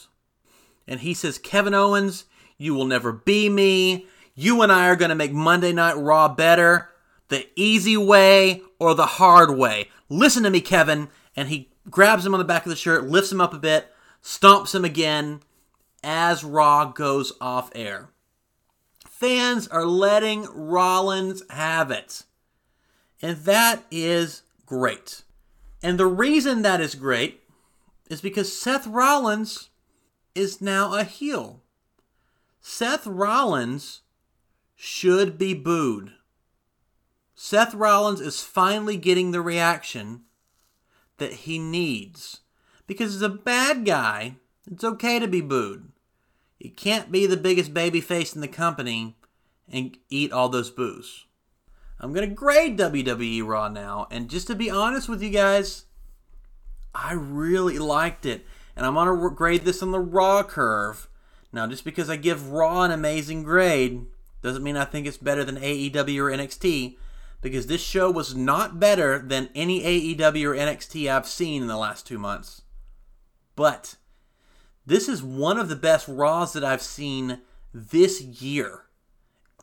And 0.87 1.01
he 1.01 1.13
says, 1.13 1.37
Kevin 1.37 1.73
Owens, 1.73 2.25
you 2.57 2.73
will 2.73 2.85
never 2.85 3.11
be 3.11 3.49
me. 3.49 4.07
You 4.35 4.61
and 4.61 4.71
I 4.71 4.87
are 4.87 4.95
going 4.95 5.09
to 5.09 5.15
make 5.15 5.33
Monday 5.33 5.73
Night 5.73 5.97
Raw 5.97 6.29
better. 6.29 6.89
The 7.27 7.47
easy 7.55 7.97
way 7.97 8.61
or 8.79 8.95
the 8.95 9.05
hard 9.05 9.57
way. 9.57 9.89
Listen 10.07 10.43
to 10.43 10.49
me, 10.49 10.61
Kevin. 10.61 11.09
And 11.35 11.49
he 11.49 11.69
grabs 11.89 12.25
him 12.25 12.33
on 12.33 12.39
the 12.39 12.45
back 12.45 12.65
of 12.65 12.69
the 12.69 12.75
shirt, 12.75 13.05
lifts 13.05 13.31
him 13.31 13.41
up 13.41 13.53
a 13.53 13.59
bit, 13.59 13.93
stomps 14.23 14.73
him 14.73 14.85
again 14.85 15.41
as 16.03 16.43
Raw 16.43 16.85
goes 16.85 17.33
off 17.41 17.69
air. 17.75 18.09
Fans 19.19 19.67
are 19.69 19.87
letting 19.87 20.45
Rollins 20.53 21.41
have 21.49 21.89
it. 21.89 22.21
And 23.19 23.35
that 23.45 23.83
is 23.89 24.43
great. 24.67 25.23
And 25.81 25.99
the 25.99 26.05
reason 26.05 26.61
that 26.61 26.81
is 26.81 26.93
great 26.93 27.41
is 28.11 28.21
because 28.21 28.55
Seth 28.55 28.85
Rollins 28.85 29.69
is 30.35 30.61
now 30.61 30.93
a 30.93 31.03
heel. 31.03 31.63
Seth 32.61 33.07
Rollins 33.07 34.01
should 34.75 35.39
be 35.39 35.55
booed. 35.55 36.11
Seth 37.33 37.73
Rollins 37.73 38.21
is 38.21 38.43
finally 38.43 38.97
getting 38.97 39.31
the 39.31 39.41
reaction 39.41 40.25
that 41.17 41.33
he 41.33 41.57
needs. 41.57 42.41
Because 42.85 43.15
as 43.15 43.23
a 43.23 43.29
bad 43.29 43.83
guy, 43.83 44.35
it's 44.71 44.83
okay 44.83 45.17
to 45.17 45.27
be 45.27 45.41
booed. 45.41 45.91
You 46.59 46.71
can't 46.71 47.11
be 47.11 47.25
the 47.25 47.37
biggest 47.37 47.73
baby 47.73 48.01
face 48.01 48.33
in 48.33 48.41
the 48.41 48.47
company 48.47 49.15
and 49.71 49.97
eat 50.09 50.31
all 50.31 50.49
those 50.49 50.69
boos. 50.69 51.25
I'm 51.99 52.13
going 52.13 52.27
to 52.29 52.35
grade 52.35 52.77
WWE 52.77 53.45
Raw 53.45 53.67
now, 53.69 54.07
and 54.11 54.29
just 54.29 54.47
to 54.47 54.55
be 54.55 54.69
honest 54.69 55.09
with 55.09 55.21
you 55.21 55.29
guys, 55.29 55.85
I 56.93 57.13
really 57.13 57.79
liked 57.79 58.25
it. 58.25 58.45
And 58.75 58.85
I'm 58.85 58.93
going 58.93 59.07
to 59.07 59.35
grade 59.35 59.65
this 59.65 59.81
on 59.81 59.91
the 59.91 59.99
Raw 59.99 60.43
curve. 60.43 61.09
Now, 61.51 61.65
just 61.65 61.83
because 61.83 62.09
I 62.09 62.15
give 62.15 62.51
Raw 62.51 62.83
an 62.83 62.91
amazing 62.91 63.41
grade 63.41 64.05
doesn't 64.43 64.63
mean 64.63 64.77
I 64.77 64.85
think 64.85 65.07
it's 65.07 65.17
better 65.17 65.43
than 65.43 65.57
AEW 65.57 66.19
or 66.19 66.31
NXT, 66.31 66.97
because 67.41 67.65
this 67.65 67.81
show 67.81 68.11
was 68.11 68.35
not 68.35 68.79
better 68.79 69.17
than 69.19 69.49
any 69.55 69.81
AEW 69.81 70.45
or 70.45 70.55
NXT 70.55 71.11
I've 71.11 71.25
seen 71.25 71.63
in 71.63 71.67
the 71.67 71.77
last 71.77 72.05
two 72.05 72.19
months. 72.19 72.61
But 73.55 73.95
this 74.87 75.09
is 75.09 75.21
one 75.21 75.57
of 75.57 75.67
the 75.67 75.75
best 75.75 76.07
Raws 76.07 76.53
that 76.53 76.63
I've 76.63 76.81
seen 76.81 77.41
this 77.73 78.21
year. 78.21 78.85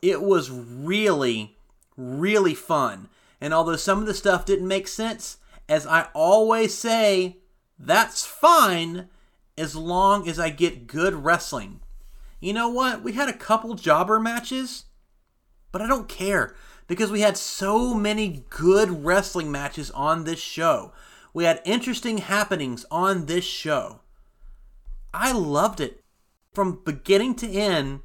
It 0.03 0.21
was 0.21 0.51
really, 0.51 1.57
really 1.97 2.53
fun. 2.53 3.09
And 3.41 3.51
although 3.51 3.75
some 3.75 3.99
of 3.99 4.05
the 4.05 4.13
stuff 4.13 4.45
didn't 4.45 4.67
make 4.67 4.87
sense, 4.87 5.37
as 5.67 5.87
I 5.87 6.09
always 6.13 6.75
say, 6.75 7.37
that's 7.79 8.23
fine 8.23 9.09
as 9.57 9.75
long 9.75 10.29
as 10.29 10.39
I 10.39 10.51
get 10.51 10.85
good 10.85 11.15
wrestling. 11.15 11.79
You 12.39 12.53
know 12.53 12.69
what? 12.69 13.01
We 13.01 13.13
had 13.13 13.27
a 13.27 13.33
couple 13.33 13.73
jobber 13.73 14.19
matches, 14.19 14.85
but 15.71 15.81
I 15.81 15.87
don't 15.87 16.07
care 16.07 16.55
because 16.85 17.11
we 17.11 17.21
had 17.21 17.35
so 17.35 17.95
many 17.95 18.45
good 18.51 19.03
wrestling 19.03 19.51
matches 19.51 19.89
on 19.89 20.23
this 20.23 20.39
show. 20.39 20.93
We 21.33 21.45
had 21.45 21.63
interesting 21.65 22.19
happenings 22.19 22.85
on 22.91 23.25
this 23.25 23.43
show. 23.43 24.01
I 25.15 25.31
loved 25.31 25.79
it. 25.79 26.03
From 26.53 26.81
beginning 26.83 27.35
to 27.35 27.49
end, 27.49 28.01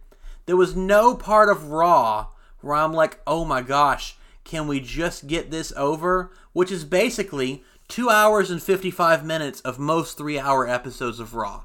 There 0.46 0.56
was 0.56 0.76
no 0.76 1.14
part 1.14 1.48
of 1.48 1.70
Raw 1.70 2.28
where 2.60 2.76
I'm 2.76 2.92
like, 2.92 3.20
oh 3.26 3.44
my 3.44 3.62
gosh, 3.62 4.16
can 4.44 4.66
we 4.66 4.80
just 4.80 5.26
get 5.26 5.50
this 5.50 5.72
over? 5.76 6.32
Which 6.52 6.70
is 6.70 6.84
basically 6.84 7.62
two 7.88 8.08
hours 8.08 8.50
and 8.50 8.62
55 8.62 9.24
minutes 9.24 9.60
of 9.62 9.78
most 9.78 10.16
three 10.16 10.38
hour 10.38 10.68
episodes 10.68 11.20
of 11.20 11.34
Raw. 11.34 11.64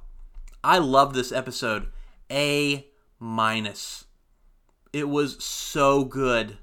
I 0.64 0.80
love 0.80 1.14
this 1.14 1.32
episode. 1.32 1.88
A 2.32 2.88
minus. 3.20 4.06
It 4.94 5.10
was 5.10 5.44
so 5.44 6.06
good. 6.06 6.58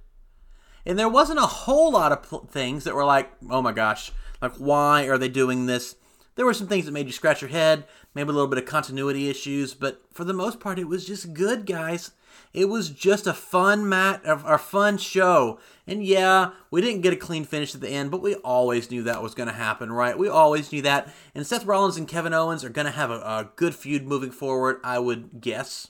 And 0.84 0.98
there 0.98 1.08
wasn't 1.08 1.38
a 1.38 1.46
whole 1.46 1.92
lot 1.92 2.12
of 2.12 2.22
pl- 2.22 2.46
things 2.50 2.82
that 2.84 2.94
were 2.94 3.04
like, 3.04 3.32
oh 3.48 3.62
my 3.62 3.72
gosh, 3.72 4.10
like 4.40 4.54
why 4.56 5.06
are 5.06 5.18
they 5.18 5.28
doing 5.28 5.66
this? 5.66 5.94
There 6.34 6.46
were 6.46 6.54
some 6.54 6.66
things 6.66 6.86
that 6.86 6.92
made 6.92 7.06
you 7.06 7.12
scratch 7.12 7.42
your 7.42 7.50
head, 7.50 7.84
maybe 8.14 8.30
a 8.30 8.32
little 8.32 8.48
bit 8.48 8.58
of 8.58 8.64
continuity 8.64 9.28
issues, 9.28 9.74
but 9.74 10.02
for 10.12 10.24
the 10.24 10.32
most 10.32 10.60
part, 10.60 10.78
it 10.78 10.88
was 10.88 11.06
just 11.06 11.34
good, 11.34 11.66
guys. 11.66 12.12
It 12.54 12.66
was 12.66 12.90
just 12.90 13.26
a 13.26 13.32
fun 13.32 13.88
mat, 13.88 14.22
a 14.24 14.58
fun 14.58 14.98
show. 14.98 15.58
And 15.86 16.04
yeah, 16.04 16.52
we 16.70 16.80
didn't 16.80 17.00
get 17.00 17.12
a 17.12 17.16
clean 17.16 17.44
finish 17.44 17.74
at 17.74 17.80
the 17.80 17.88
end, 17.88 18.10
but 18.10 18.22
we 18.22 18.34
always 18.36 18.90
knew 18.90 19.02
that 19.02 19.22
was 19.22 19.34
going 19.34 19.48
to 19.48 19.54
happen, 19.54 19.90
right? 19.90 20.18
We 20.18 20.28
always 20.28 20.70
knew 20.72 20.82
that. 20.82 21.12
And 21.34 21.46
Seth 21.46 21.64
Rollins 21.64 21.96
and 21.96 22.08
Kevin 22.08 22.34
Owens 22.34 22.64
are 22.64 22.70
going 22.70 22.86
to 22.86 22.92
have 22.92 23.10
a, 23.10 23.14
a 23.14 23.50
good 23.56 23.74
feud 23.74 24.06
moving 24.06 24.30
forward, 24.30 24.80
I 24.84 24.98
would 24.98 25.40
guess. 25.40 25.88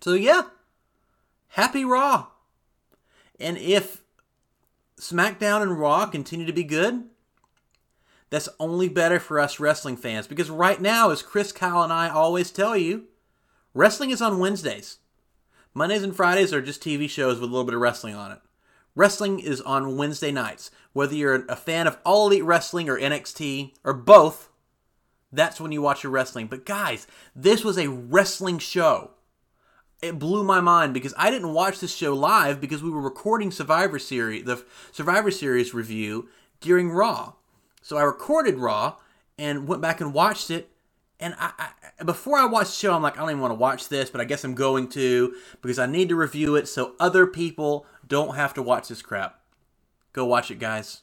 So 0.00 0.14
yeah, 0.14 0.42
happy 1.48 1.84
Raw. 1.84 2.28
And 3.38 3.56
if 3.56 4.02
SmackDown 5.00 5.62
and 5.62 5.78
Raw 5.78 6.06
continue 6.06 6.46
to 6.46 6.52
be 6.52 6.64
good, 6.64 7.04
that's 8.30 8.48
only 8.58 8.88
better 8.88 9.18
for 9.20 9.38
us 9.38 9.60
wrestling 9.60 9.96
fans 9.96 10.26
because 10.26 10.50
right 10.50 10.80
now, 10.80 11.10
as 11.10 11.22
Chris 11.22 11.52
Kyle 11.52 11.82
and 11.82 11.92
I 11.92 12.08
always 12.08 12.50
tell 12.50 12.76
you, 12.76 13.04
wrestling 13.74 14.10
is 14.10 14.22
on 14.22 14.38
Wednesdays. 14.38 14.98
Mondays 15.74 16.02
and 16.02 16.16
Fridays 16.16 16.52
are 16.52 16.62
just 16.62 16.82
TV 16.82 17.08
shows 17.08 17.38
with 17.38 17.50
a 17.50 17.52
little 17.52 17.66
bit 17.66 17.74
of 17.74 17.80
wrestling 17.80 18.14
on 18.14 18.32
it. 18.32 18.38
Wrestling 18.94 19.38
is 19.38 19.60
on 19.60 19.96
Wednesday 19.96 20.32
nights. 20.32 20.70
Whether 20.92 21.14
you're 21.14 21.44
a 21.48 21.56
fan 21.56 21.86
of 21.86 21.98
All 22.04 22.26
Elite 22.28 22.44
Wrestling 22.44 22.88
or 22.88 22.98
NXT 22.98 23.72
or 23.84 23.92
both, 23.92 24.48
that's 25.30 25.60
when 25.60 25.72
you 25.72 25.82
watch 25.82 26.02
your 26.02 26.12
wrestling. 26.12 26.46
But 26.46 26.64
guys, 26.64 27.06
this 27.34 27.62
was 27.62 27.76
a 27.76 27.90
wrestling 27.90 28.58
show 28.58 29.10
it 30.02 30.18
blew 30.18 30.44
my 30.44 30.60
mind 30.60 30.94
because 30.94 31.14
I 31.16 31.30
didn't 31.30 31.54
watch 31.54 31.80
this 31.80 31.94
show 31.94 32.14
live 32.14 32.60
because 32.60 32.82
we 32.82 32.90
were 32.90 33.00
recording 33.00 33.50
Survivor 33.50 33.98
Series, 33.98 34.44
the 34.44 34.64
Survivor 34.92 35.30
Series 35.30 35.72
review 35.72 36.28
during 36.60 36.90
Raw. 36.90 37.34
So 37.86 37.96
I 37.96 38.02
recorded 38.02 38.56
Raw 38.56 38.96
and 39.38 39.68
went 39.68 39.80
back 39.80 40.00
and 40.00 40.12
watched 40.12 40.50
it. 40.50 40.72
And 41.20 41.36
I, 41.38 41.52
I, 42.00 42.02
before 42.02 42.36
I 42.36 42.44
watched 42.44 42.70
the 42.70 42.78
show, 42.78 42.92
I'm 42.92 43.00
like, 43.00 43.16
I 43.16 43.20
don't 43.20 43.30
even 43.30 43.40
want 43.40 43.52
to 43.52 43.60
watch 43.60 43.88
this, 43.88 44.10
but 44.10 44.20
I 44.20 44.24
guess 44.24 44.42
I'm 44.42 44.56
going 44.56 44.88
to 44.88 45.36
because 45.62 45.78
I 45.78 45.86
need 45.86 46.08
to 46.08 46.16
review 46.16 46.56
it 46.56 46.66
so 46.66 46.96
other 46.98 47.28
people 47.28 47.86
don't 48.04 48.34
have 48.34 48.52
to 48.54 48.62
watch 48.62 48.88
this 48.88 49.02
crap. 49.02 49.38
Go 50.12 50.24
watch 50.24 50.50
it, 50.50 50.58
guys. 50.58 51.02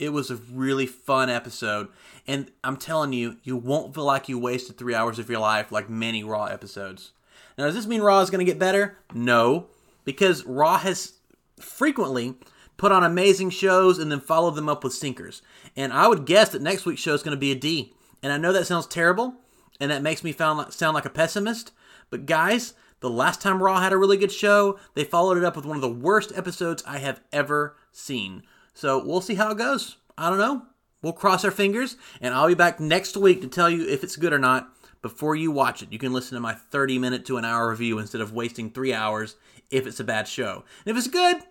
It 0.00 0.08
was 0.08 0.28
a 0.28 0.34
really 0.34 0.86
fun 0.86 1.30
episode. 1.30 1.86
And 2.26 2.50
I'm 2.64 2.78
telling 2.78 3.12
you, 3.12 3.36
you 3.44 3.56
won't 3.56 3.94
feel 3.94 4.02
like 4.02 4.28
you 4.28 4.36
wasted 4.36 4.76
three 4.76 4.92
hours 4.92 5.20
of 5.20 5.30
your 5.30 5.38
life 5.38 5.70
like 5.70 5.88
many 5.88 6.24
Raw 6.24 6.46
episodes. 6.46 7.12
Now, 7.56 7.66
does 7.66 7.76
this 7.76 7.86
mean 7.86 8.02
Raw 8.02 8.18
is 8.22 8.30
going 8.30 8.44
to 8.44 8.52
get 8.52 8.58
better? 8.58 8.98
No, 9.14 9.68
because 10.04 10.44
Raw 10.44 10.78
has 10.78 11.12
frequently 11.60 12.34
put 12.76 12.92
on 12.92 13.04
amazing 13.04 13.50
shows 13.50 13.98
and 13.98 14.10
then 14.10 14.20
follow 14.20 14.50
them 14.50 14.68
up 14.68 14.84
with 14.84 14.92
sinkers. 14.92 15.42
And 15.76 15.92
I 15.92 16.08
would 16.08 16.26
guess 16.26 16.50
that 16.50 16.62
next 16.62 16.86
week's 16.86 17.00
show 17.00 17.14
is 17.14 17.22
going 17.22 17.36
to 17.36 17.40
be 17.40 17.52
a 17.52 17.56
D. 17.56 17.94
And 18.22 18.32
I 18.32 18.38
know 18.38 18.52
that 18.52 18.66
sounds 18.66 18.86
terrible, 18.86 19.34
and 19.80 19.90
that 19.90 20.02
makes 20.02 20.24
me 20.24 20.32
sound 20.32 20.94
like 20.94 21.04
a 21.04 21.10
pessimist. 21.10 21.72
But 22.10 22.26
guys, 22.26 22.74
the 23.00 23.10
last 23.10 23.42
time 23.42 23.62
Raw 23.62 23.80
had 23.80 23.92
a 23.92 23.98
really 23.98 24.16
good 24.16 24.32
show, 24.32 24.78
they 24.94 25.04
followed 25.04 25.36
it 25.36 25.44
up 25.44 25.56
with 25.56 25.66
one 25.66 25.76
of 25.76 25.82
the 25.82 25.90
worst 25.90 26.32
episodes 26.34 26.82
I 26.86 26.98
have 26.98 27.20
ever 27.32 27.76
seen. 27.92 28.42
So 28.72 29.04
we'll 29.04 29.20
see 29.20 29.34
how 29.34 29.50
it 29.50 29.58
goes. 29.58 29.98
I 30.16 30.30
don't 30.30 30.38
know. 30.38 30.62
We'll 31.02 31.12
cross 31.12 31.44
our 31.44 31.50
fingers, 31.50 31.96
and 32.22 32.32
I'll 32.32 32.48
be 32.48 32.54
back 32.54 32.80
next 32.80 33.14
week 33.16 33.42
to 33.42 33.48
tell 33.48 33.68
you 33.68 33.86
if 33.86 34.02
it's 34.02 34.16
good 34.16 34.32
or 34.32 34.38
not 34.38 34.70
before 35.02 35.36
you 35.36 35.50
watch 35.50 35.82
it, 35.82 35.92
you 35.92 35.98
can 35.98 36.14
listen 36.14 36.34
to 36.34 36.40
my 36.40 36.54
30 36.54 36.98
minute 36.98 37.26
to 37.26 37.36
an 37.36 37.44
hour 37.44 37.68
review 37.68 37.98
instead 37.98 38.22
of 38.22 38.32
wasting 38.32 38.70
three 38.70 38.94
hours 38.94 39.36
if 39.70 39.86
it's 39.86 40.00
a 40.00 40.04
bad 40.04 40.26
show. 40.26 40.64
And 40.86 40.96
if 40.96 40.96
it's 40.96 41.12
good, 41.12 41.42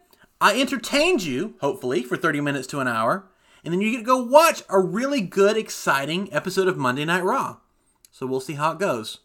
I 0.44 0.60
entertained 0.60 1.24
you, 1.24 1.54
hopefully, 1.62 2.04
for 2.04 2.18
30 2.18 2.42
minutes 2.42 2.68
to 2.68 2.82
an 2.82 2.88
hour, 2.90 3.24
and 3.64 3.74
then 3.74 3.80
you 3.80 3.92
get 3.92 4.00
to 4.00 4.04
go 4.04 4.22
watch 4.22 4.62
a 4.68 4.78
really 4.78 5.22
good, 5.22 5.56
exciting 5.56 6.28
episode 6.34 6.68
of 6.68 6.76
Monday 6.76 7.06
Night 7.06 7.24
Raw. 7.24 7.60
So 8.12 8.28
we'll 8.28 8.42
see 8.42 8.56
how 8.56 8.74
it 8.74 8.78
goes. 8.78 9.20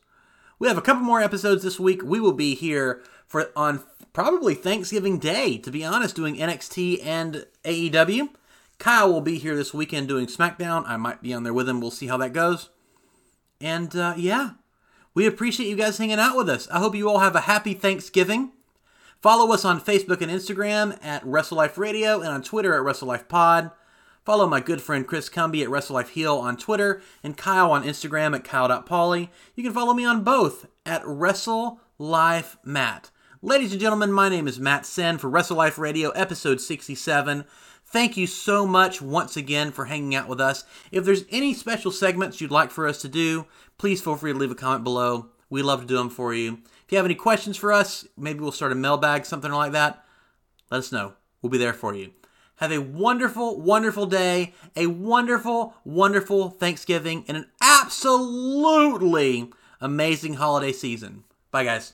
We 0.60 0.68
have 0.68 0.78
a 0.78 0.80
couple 0.80 1.02
more 1.02 1.20
episodes 1.20 1.64
this 1.64 1.80
week. 1.80 2.04
We 2.04 2.20
will 2.20 2.34
be 2.34 2.54
here 2.54 3.02
for 3.26 3.50
on 3.56 3.82
probably 4.12 4.54
Thanksgiving 4.54 5.18
Day, 5.18 5.58
to 5.58 5.72
be 5.72 5.84
honest, 5.84 6.14
doing 6.14 6.36
NXT 6.36 7.04
and 7.04 7.46
AEW. 7.64 8.28
Kyle 8.78 9.12
will 9.12 9.20
be 9.20 9.38
here 9.38 9.56
this 9.56 9.74
weekend 9.74 10.06
doing 10.06 10.28
SmackDown. 10.28 10.84
I 10.86 10.96
might 10.98 11.20
be 11.20 11.34
on 11.34 11.42
there 11.42 11.52
with 11.52 11.68
him. 11.68 11.80
We'll 11.80 11.90
see 11.90 12.06
how 12.06 12.18
that 12.18 12.32
goes. 12.32 12.68
And 13.60 13.96
uh, 13.96 14.14
yeah, 14.16 14.50
we 15.14 15.26
appreciate 15.26 15.68
you 15.68 15.74
guys 15.74 15.98
hanging 15.98 16.20
out 16.20 16.36
with 16.36 16.48
us. 16.48 16.68
I 16.68 16.78
hope 16.78 16.94
you 16.94 17.08
all 17.10 17.18
have 17.18 17.34
a 17.34 17.40
happy 17.40 17.74
Thanksgiving. 17.74 18.52
Follow 19.20 19.52
us 19.52 19.64
on 19.64 19.80
Facebook 19.80 20.20
and 20.20 20.30
Instagram 20.30 20.96
at 21.02 21.24
WrestleLife 21.24 21.76
Radio 21.76 22.20
and 22.20 22.28
on 22.28 22.40
Twitter 22.40 22.74
at 22.74 22.82
WrestleLife 22.82 23.26
Pod. 23.26 23.72
Follow 24.24 24.46
my 24.46 24.60
good 24.60 24.80
friend 24.80 25.08
Chris 25.08 25.28
Cumby 25.28 25.60
at 25.60 25.68
WrestleLife 25.68 26.10
Heel 26.10 26.36
on 26.36 26.56
Twitter 26.56 27.02
and 27.24 27.36
Kyle 27.36 27.72
on 27.72 27.82
Instagram 27.82 28.36
at 28.36 28.44
kyle.polly. 28.44 29.28
You 29.56 29.64
can 29.64 29.72
follow 29.72 29.92
me 29.92 30.04
on 30.04 30.22
both 30.22 30.66
at 30.86 31.02
WrestleLife 31.02 32.58
Matt. 32.62 33.10
Ladies 33.42 33.72
and 33.72 33.80
gentlemen, 33.80 34.12
my 34.12 34.28
name 34.28 34.46
is 34.46 34.60
Matt 34.60 34.86
Sen 34.86 35.18
for 35.18 35.28
WrestleLife 35.28 35.78
Radio, 35.78 36.10
episode 36.10 36.60
67. 36.60 37.44
Thank 37.86 38.16
you 38.16 38.28
so 38.28 38.66
much 38.68 39.02
once 39.02 39.36
again 39.36 39.72
for 39.72 39.86
hanging 39.86 40.14
out 40.14 40.28
with 40.28 40.40
us. 40.40 40.62
If 40.92 41.04
there's 41.04 41.24
any 41.30 41.54
special 41.54 41.90
segments 41.90 42.40
you'd 42.40 42.52
like 42.52 42.70
for 42.70 42.86
us 42.86 43.00
to 43.02 43.08
do, 43.08 43.46
please 43.78 44.00
feel 44.00 44.14
free 44.14 44.32
to 44.32 44.38
leave 44.38 44.52
a 44.52 44.54
comment 44.54 44.84
below. 44.84 45.30
We 45.50 45.62
love 45.62 45.80
to 45.80 45.86
do 45.86 45.96
them 45.96 46.10
for 46.10 46.34
you. 46.34 46.58
If 46.88 46.92
you 46.92 46.96
have 46.96 47.04
any 47.04 47.16
questions 47.16 47.58
for 47.58 47.70
us, 47.70 48.06
maybe 48.16 48.40
we'll 48.40 48.50
start 48.50 48.72
a 48.72 48.74
mailbag, 48.74 49.26
something 49.26 49.52
like 49.52 49.72
that. 49.72 50.06
Let 50.70 50.78
us 50.78 50.90
know. 50.90 51.12
We'll 51.42 51.50
be 51.50 51.58
there 51.58 51.74
for 51.74 51.94
you. 51.94 52.12
Have 52.56 52.72
a 52.72 52.78
wonderful, 52.78 53.60
wonderful 53.60 54.06
day, 54.06 54.54
a 54.74 54.86
wonderful, 54.86 55.74
wonderful 55.84 56.48
Thanksgiving, 56.48 57.26
and 57.28 57.36
an 57.36 57.46
absolutely 57.60 59.50
amazing 59.82 60.34
holiday 60.34 60.72
season. 60.72 61.24
Bye, 61.50 61.64
guys. 61.64 61.86